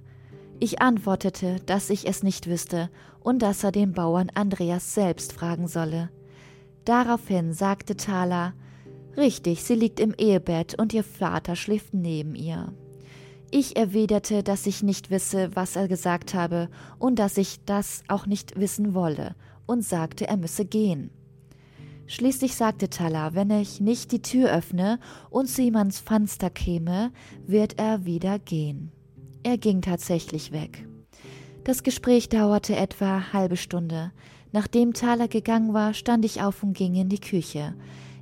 Ich 0.59 0.81
antwortete, 0.81 1.57
dass 1.65 1.89
ich 1.89 2.07
es 2.07 2.21
nicht 2.21 2.47
wüsste 2.47 2.89
und 3.19 3.41
dass 3.41 3.63
er 3.63 3.71
den 3.71 3.93
Bauern 3.93 4.29
Andreas 4.33 4.93
selbst 4.93 5.33
fragen 5.33 5.67
solle. 5.67 6.09
Daraufhin 6.89 7.53
sagte 7.53 7.95
Thaler, 7.95 8.55
Richtig, 9.15 9.63
sie 9.63 9.75
liegt 9.75 9.99
im 9.99 10.15
Ehebett 10.17 10.73
und 10.79 10.91
ihr 10.91 11.03
Vater 11.03 11.55
schläft 11.55 11.93
neben 11.93 12.33
ihr. 12.33 12.73
Ich 13.51 13.77
erwiderte, 13.77 14.41
dass 14.41 14.65
ich 14.65 14.81
nicht 14.81 15.11
wisse, 15.11 15.55
was 15.55 15.75
er 15.75 15.87
gesagt 15.87 16.33
habe 16.33 16.67
und 16.97 17.19
dass 17.19 17.37
ich 17.37 17.63
das 17.63 18.01
auch 18.07 18.25
nicht 18.25 18.59
wissen 18.59 18.95
wolle, 18.95 19.35
und 19.67 19.85
sagte, 19.85 20.27
er 20.27 20.37
müsse 20.37 20.65
gehen. 20.65 21.11
Schließlich 22.07 22.55
sagte 22.55 22.89
Tala, 22.89 23.35
wenn 23.35 23.51
ich 23.51 23.79
nicht 23.79 24.11
die 24.11 24.23
Tür 24.23 24.51
öffne 24.51 24.99
und 25.29 25.47
zu 25.47 25.61
ihm 25.61 25.91
Fenster 25.91 26.49
käme, 26.49 27.11
wird 27.45 27.77
er 27.77 28.05
wieder 28.05 28.39
gehen. 28.39 28.91
Er 29.43 29.59
ging 29.59 29.83
tatsächlich 29.83 30.51
weg. 30.51 30.87
Das 31.65 31.83
Gespräch 31.83 32.29
dauerte 32.29 32.75
etwa 32.75 33.31
halbe 33.31 33.57
Stunde. 33.57 34.11
Nachdem 34.51 34.93
Thaler 34.93 35.27
gegangen 35.27 35.73
war, 35.73 35.93
stand 35.93 36.25
ich 36.25 36.41
auf 36.41 36.63
und 36.63 36.73
ging 36.73 36.95
in 36.95 37.09
die 37.09 37.21
Küche. 37.21 37.75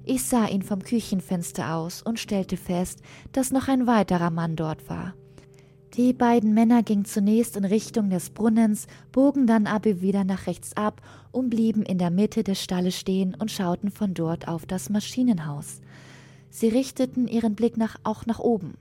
Ich 0.04 0.24
sah 0.24 0.48
ihn 0.48 0.62
vom 0.62 0.84
Küchenfenster 0.84 1.76
aus 1.76 2.02
und 2.02 2.20
stellte 2.20 2.58
fest, 2.58 3.02
dass 3.32 3.52
noch 3.52 3.68
ein 3.68 3.88
weiterer 3.88 4.30
Mann 4.30 4.56
dort 4.56 4.90
war. 4.90 5.14
Die 5.96 6.14
beiden 6.14 6.54
Männer 6.54 6.84
gingen 6.84 7.06
zunächst 7.06 7.58
in 7.58 7.66
Richtung 7.66 8.10
des 8.10 8.30
Brunnens, 8.30 8.88
bogen 9.12 9.48
dann 9.48 9.68
aber 9.68 10.02
wieder 10.02 10.24
nach 10.24 10.48
rechts 10.48 10.76
ab 10.76 11.02
und 11.32 11.50
blieben 11.50 11.84
in 11.84 11.98
der 11.98 12.12
Mitte 12.12 12.44
des 12.44 12.62
Stalles 12.62 12.98
stehen 13.00 13.36
und 13.36 13.52
schauten 13.52 13.90
von 13.90 14.14
dort 14.14 14.48
auf 14.48 14.66
das 14.66 14.90
Maschinenhaus. 14.90 15.82
Sie 16.50 16.68
richteten 16.68 17.28
ihren 17.28 17.56
Blick 17.56 17.78
nach, 17.78 17.96
auch 18.04 18.26
nach 18.26 18.40
oben. 18.40 18.76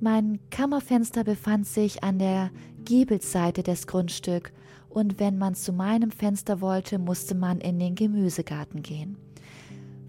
Mein 0.00 0.40
Kammerfenster 0.50 1.22
befand 1.22 1.66
sich 1.66 2.02
an 2.02 2.18
der 2.18 2.50
Giebelsseite 2.84 3.62
des 3.62 3.86
Grundstücks, 3.86 4.50
und 4.92 5.18
wenn 5.18 5.38
man 5.38 5.54
zu 5.54 5.72
meinem 5.72 6.10
Fenster 6.10 6.60
wollte, 6.60 6.98
musste 6.98 7.34
man 7.34 7.60
in 7.60 7.78
den 7.78 7.94
Gemüsegarten 7.94 8.82
gehen. 8.82 9.16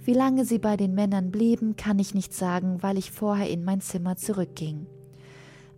Wie 0.05 0.13
lange 0.13 0.43
sie 0.43 0.59
bei 0.59 0.75
den 0.75 0.93
Männern 0.93 1.31
blieben, 1.31 1.77
kann 1.77 1.97
ich 1.99 2.13
nicht 2.13 2.33
sagen, 2.33 2.83
weil 2.83 2.97
ich 2.97 3.11
vorher 3.11 3.49
in 3.49 3.63
mein 3.63 3.79
Zimmer 3.79 4.17
zurückging. 4.17 4.85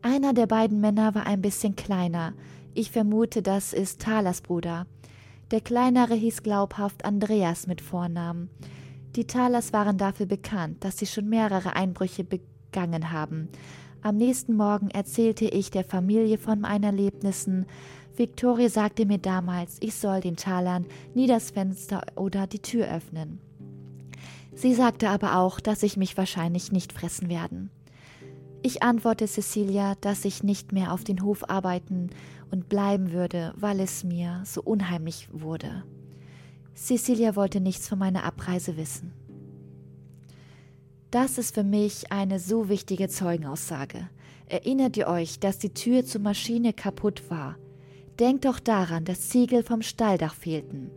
Einer 0.01 0.33
der 0.33 0.47
beiden 0.47 0.81
Männer 0.81 1.13
war 1.13 1.27
ein 1.27 1.41
bisschen 1.41 1.75
kleiner. 1.75 2.33
Ich 2.73 2.91
vermute, 2.91 3.41
das 3.41 3.73
ist 3.73 4.01
Thalers 4.01 4.41
Bruder. 4.41 4.87
Der 5.51 5.61
kleinere 5.61 6.15
hieß 6.15 6.41
glaubhaft 6.41 7.05
Andreas 7.05 7.67
mit 7.67 7.81
Vornamen. 7.81 8.49
Die 9.15 9.25
Thalers 9.25 9.73
waren 9.73 9.97
dafür 9.97 10.25
bekannt, 10.25 10.83
dass 10.83 10.97
sie 10.97 11.05
schon 11.05 11.29
mehrere 11.29 11.75
Einbrüche 11.75 12.23
begangen 12.23 13.11
haben. 13.11 13.49
Am 14.01 14.17
nächsten 14.17 14.55
Morgen 14.55 14.89
erzählte 14.89 15.45
ich 15.45 15.71
der 15.71 15.83
Familie 15.83 16.37
von 16.37 16.61
meinen 16.61 16.83
Erlebnissen. 16.83 17.65
Victoria 18.17 18.69
sagte 18.69 19.05
mir 19.05 19.17
damals, 19.17 19.77
ich 19.81 19.95
soll 19.95 20.21
den 20.21 20.37
Talern 20.37 20.85
nie 21.13 21.27
das 21.27 21.51
Fenster 21.51 22.03
oder 22.15 22.47
die 22.47 22.59
Tür 22.59 22.87
öffnen. 22.87 23.39
Sie 24.53 24.73
sagte 24.73 25.09
aber 25.09 25.37
auch, 25.37 25.59
dass 25.59 25.83
ich 25.83 25.97
mich 25.97 26.15
wahrscheinlich 26.17 26.71
nicht 26.71 26.93
fressen 26.93 27.29
werden. 27.29 27.69
Ich 28.61 28.81
antworte 28.81 29.27
Cecilia, 29.27 29.95
dass 30.01 30.25
ich 30.25 30.43
nicht 30.43 30.71
mehr 30.71 30.93
auf 30.93 31.03
den 31.03 31.23
Hof 31.23 31.49
arbeiten 31.49 32.09
und 32.51 32.69
bleiben 32.69 33.11
würde, 33.11 33.53
weil 33.57 33.79
es 33.81 34.03
mir 34.03 34.41
so 34.45 34.61
unheimlich 34.63 35.27
wurde. 35.31 35.83
Cecilia 36.73 37.35
wollte 37.35 37.59
nichts 37.59 37.87
von 37.87 37.99
meiner 37.99 38.23
Abreise 38.23 38.77
wissen. 38.77 39.13
Das 41.11 41.37
ist 41.37 41.53
für 41.53 41.63
mich 41.63 42.11
eine 42.11 42.39
so 42.39 42.69
wichtige 42.69 43.07
Zeugenaussage. 43.07 44.09
Erinnert 44.47 44.97
ihr 44.97 45.07
euch, 45.07 45.39
dass 45.39 45.59
die 45.59 45.73
Tür 45.73 46.05
zur 46.05 46.21
Maschine 46.21 46.73
kaputt 46.73 47.29
war? 47.29 47.57
Denkt 48.19 48.45
doch 48.45 48.59
daran, 48.59 49.03
dass 49.03 49.29
Ziegel 49.29 49.63
vom 49.63 49.81
Stalldach 49.81 50.35
fehlten. 50.35 50.89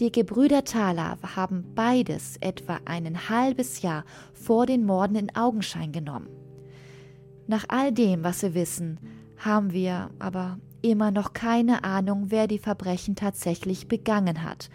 Die 0.00 0.10
Gebrüder 0.10 0.64
Thaler 0.64 1.18
haben 1.36 1.64
beides 1.76 2.36
etwa 2.40 2.80
ein 2.84 3.28
halbes 3.28 3.82
Jahr 3.82 4.04
vor 4.32 4.66
den 4.66 4.84
Morden 4.84 5.14
in 5.14 5.36
Augenschein 5.36 5.92
genommen. 5.92 6.28
Nach 7.46 7.66
all 7.68 7.92
dem, 7.92 8.24
was 8.24 8.42
wir 8.42 8.54
wissen, 8.54 8.98
haben 9.36 9.72
wir 9.72 10.10
aber 10.18 10.58
immer 10.80 11.12
noch 11.12 11.32
keine 11.32 11.84
Ahnung, 11.84 12.26
wer 12.30 12.48
die 12.48 12.58
Verbrechen 12.58 13.14
tatsächlich 13.14 13.86
begangen 13.86 14.42
hat. 14.42 14.68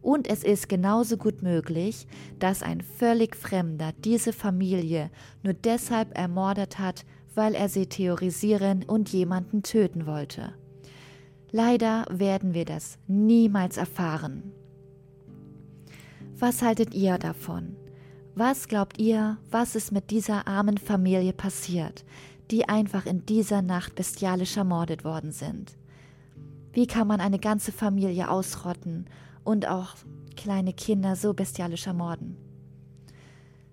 Und 0.00 0.28
es 0.28 0.42
ist 0.42 0.68
genauso 0.68 1.16
gut 1.16 1.42
möglich, 1.42 2.08
dass 2.40 2.64
ein 2.64 2.80
völlig 2.80 3.36
Fremder 3.36 3.92
diese 4.04 4.32
Familie 4.32 5.10
nur 5.44 5.54
deshalb 5.54 6.18
ermordet 6.18 6.80
hat, 6.80 7.04
weil 7.36 7.54
er 7.54 7.68
sie 7.68 7.86
theorisieren 7.86 8.82
und 8.82 9.10
jemanden 9.10 9.62
töten 9.62 10.06
wollte. 10.06 10.54
Leider 11.54 12.06
werden 12.08 12.54
wir 12.54 12.64
das 12.64 12.96
niemals 13.06 13.76
erfahren. 13.76 14.52
Was 16.38 16.62
haltet 16.62 16.94
ihr 16.94 17.18
davon? 17.18 17.76
Was 18.34 18.68
glaubt 18.68 18.98
ihr, 18.98 19.36
was 19.50 19.76
ist 19.76 19.92
mit 19.92 20.10
dieser 20.10 20.48
armen 20.48 20.78
Familie 20.78 21.34
passiert, 21.34 22.06
die 22.50 22.70
einfach 22.70 23.04
in 23.04 23.26
dieser 23.26 23.60
Nacht 23.60 23.94
bestialisch 23.94 24.56
ermordet 24.56 25.04
worden 25.04 25.30
sind? 25.30 25.76
Wie 26.72 26.86
kann 26.86 27.06
man 27.06 27.20
eine 27.20 27.38
ganze 27.38 27.70
Familie 27.70 28.30
ausrotten 28.30 29.04
und 29.44 29.68
auch 29.68 29.94
kleine 30.38 30.72
Kinder 30.72 31.16
so 31.16 31.34
bestialisch 31.34 31.86
ermorden? 31.86 32.38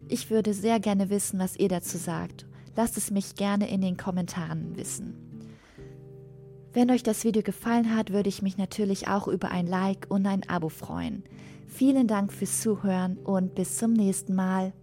Ich 0.10 0.30
würde 0.30 0.54
sehr 0.54 0.82
gerne 0.82 1.10
wissen, 1.10 1.40
was 1.40 1.56
ihr 1.56 1.70
dazu 1.70 1.98
sagt. 1.98 2.46
Lasst 2.76 2.98
es 2.98 3.10
mich 3.10 3.36
gerne 3.36 3.70
in 3.70 3.80
den 3.80 3.96
Kommentaren 3.96 4.76
wissen. 4.76 5.29
Wenn 6.74 6.92
euch 6.92 7.04
das 7.04 7.24
Video 7.24 7.42
gefallen 7.42 7.96
hat, 7.96 8.12
würde 8.12 8.30
ich 8.30 8.42
mich 8.42 8.58
natürlich 8.58 9.08
auch 9.08 9.28
über 9.28 9.50
ein 9.50 9.66
Like 9.66 10.06
und 10.10 10.26
ein 10.26 10.48
Abo 10.48 10.70
freuen. 10.70 11.24
Vielen 11.68 12.08
Dank 12.08 12.32
fürs 12.32 12.62
Zuhören 12.62 13.18
und 13.18 13.56
bis 13.56 13.78
zum 13.78 13.94
nächsten 13.94 14.36
Mal. 14.36 14.74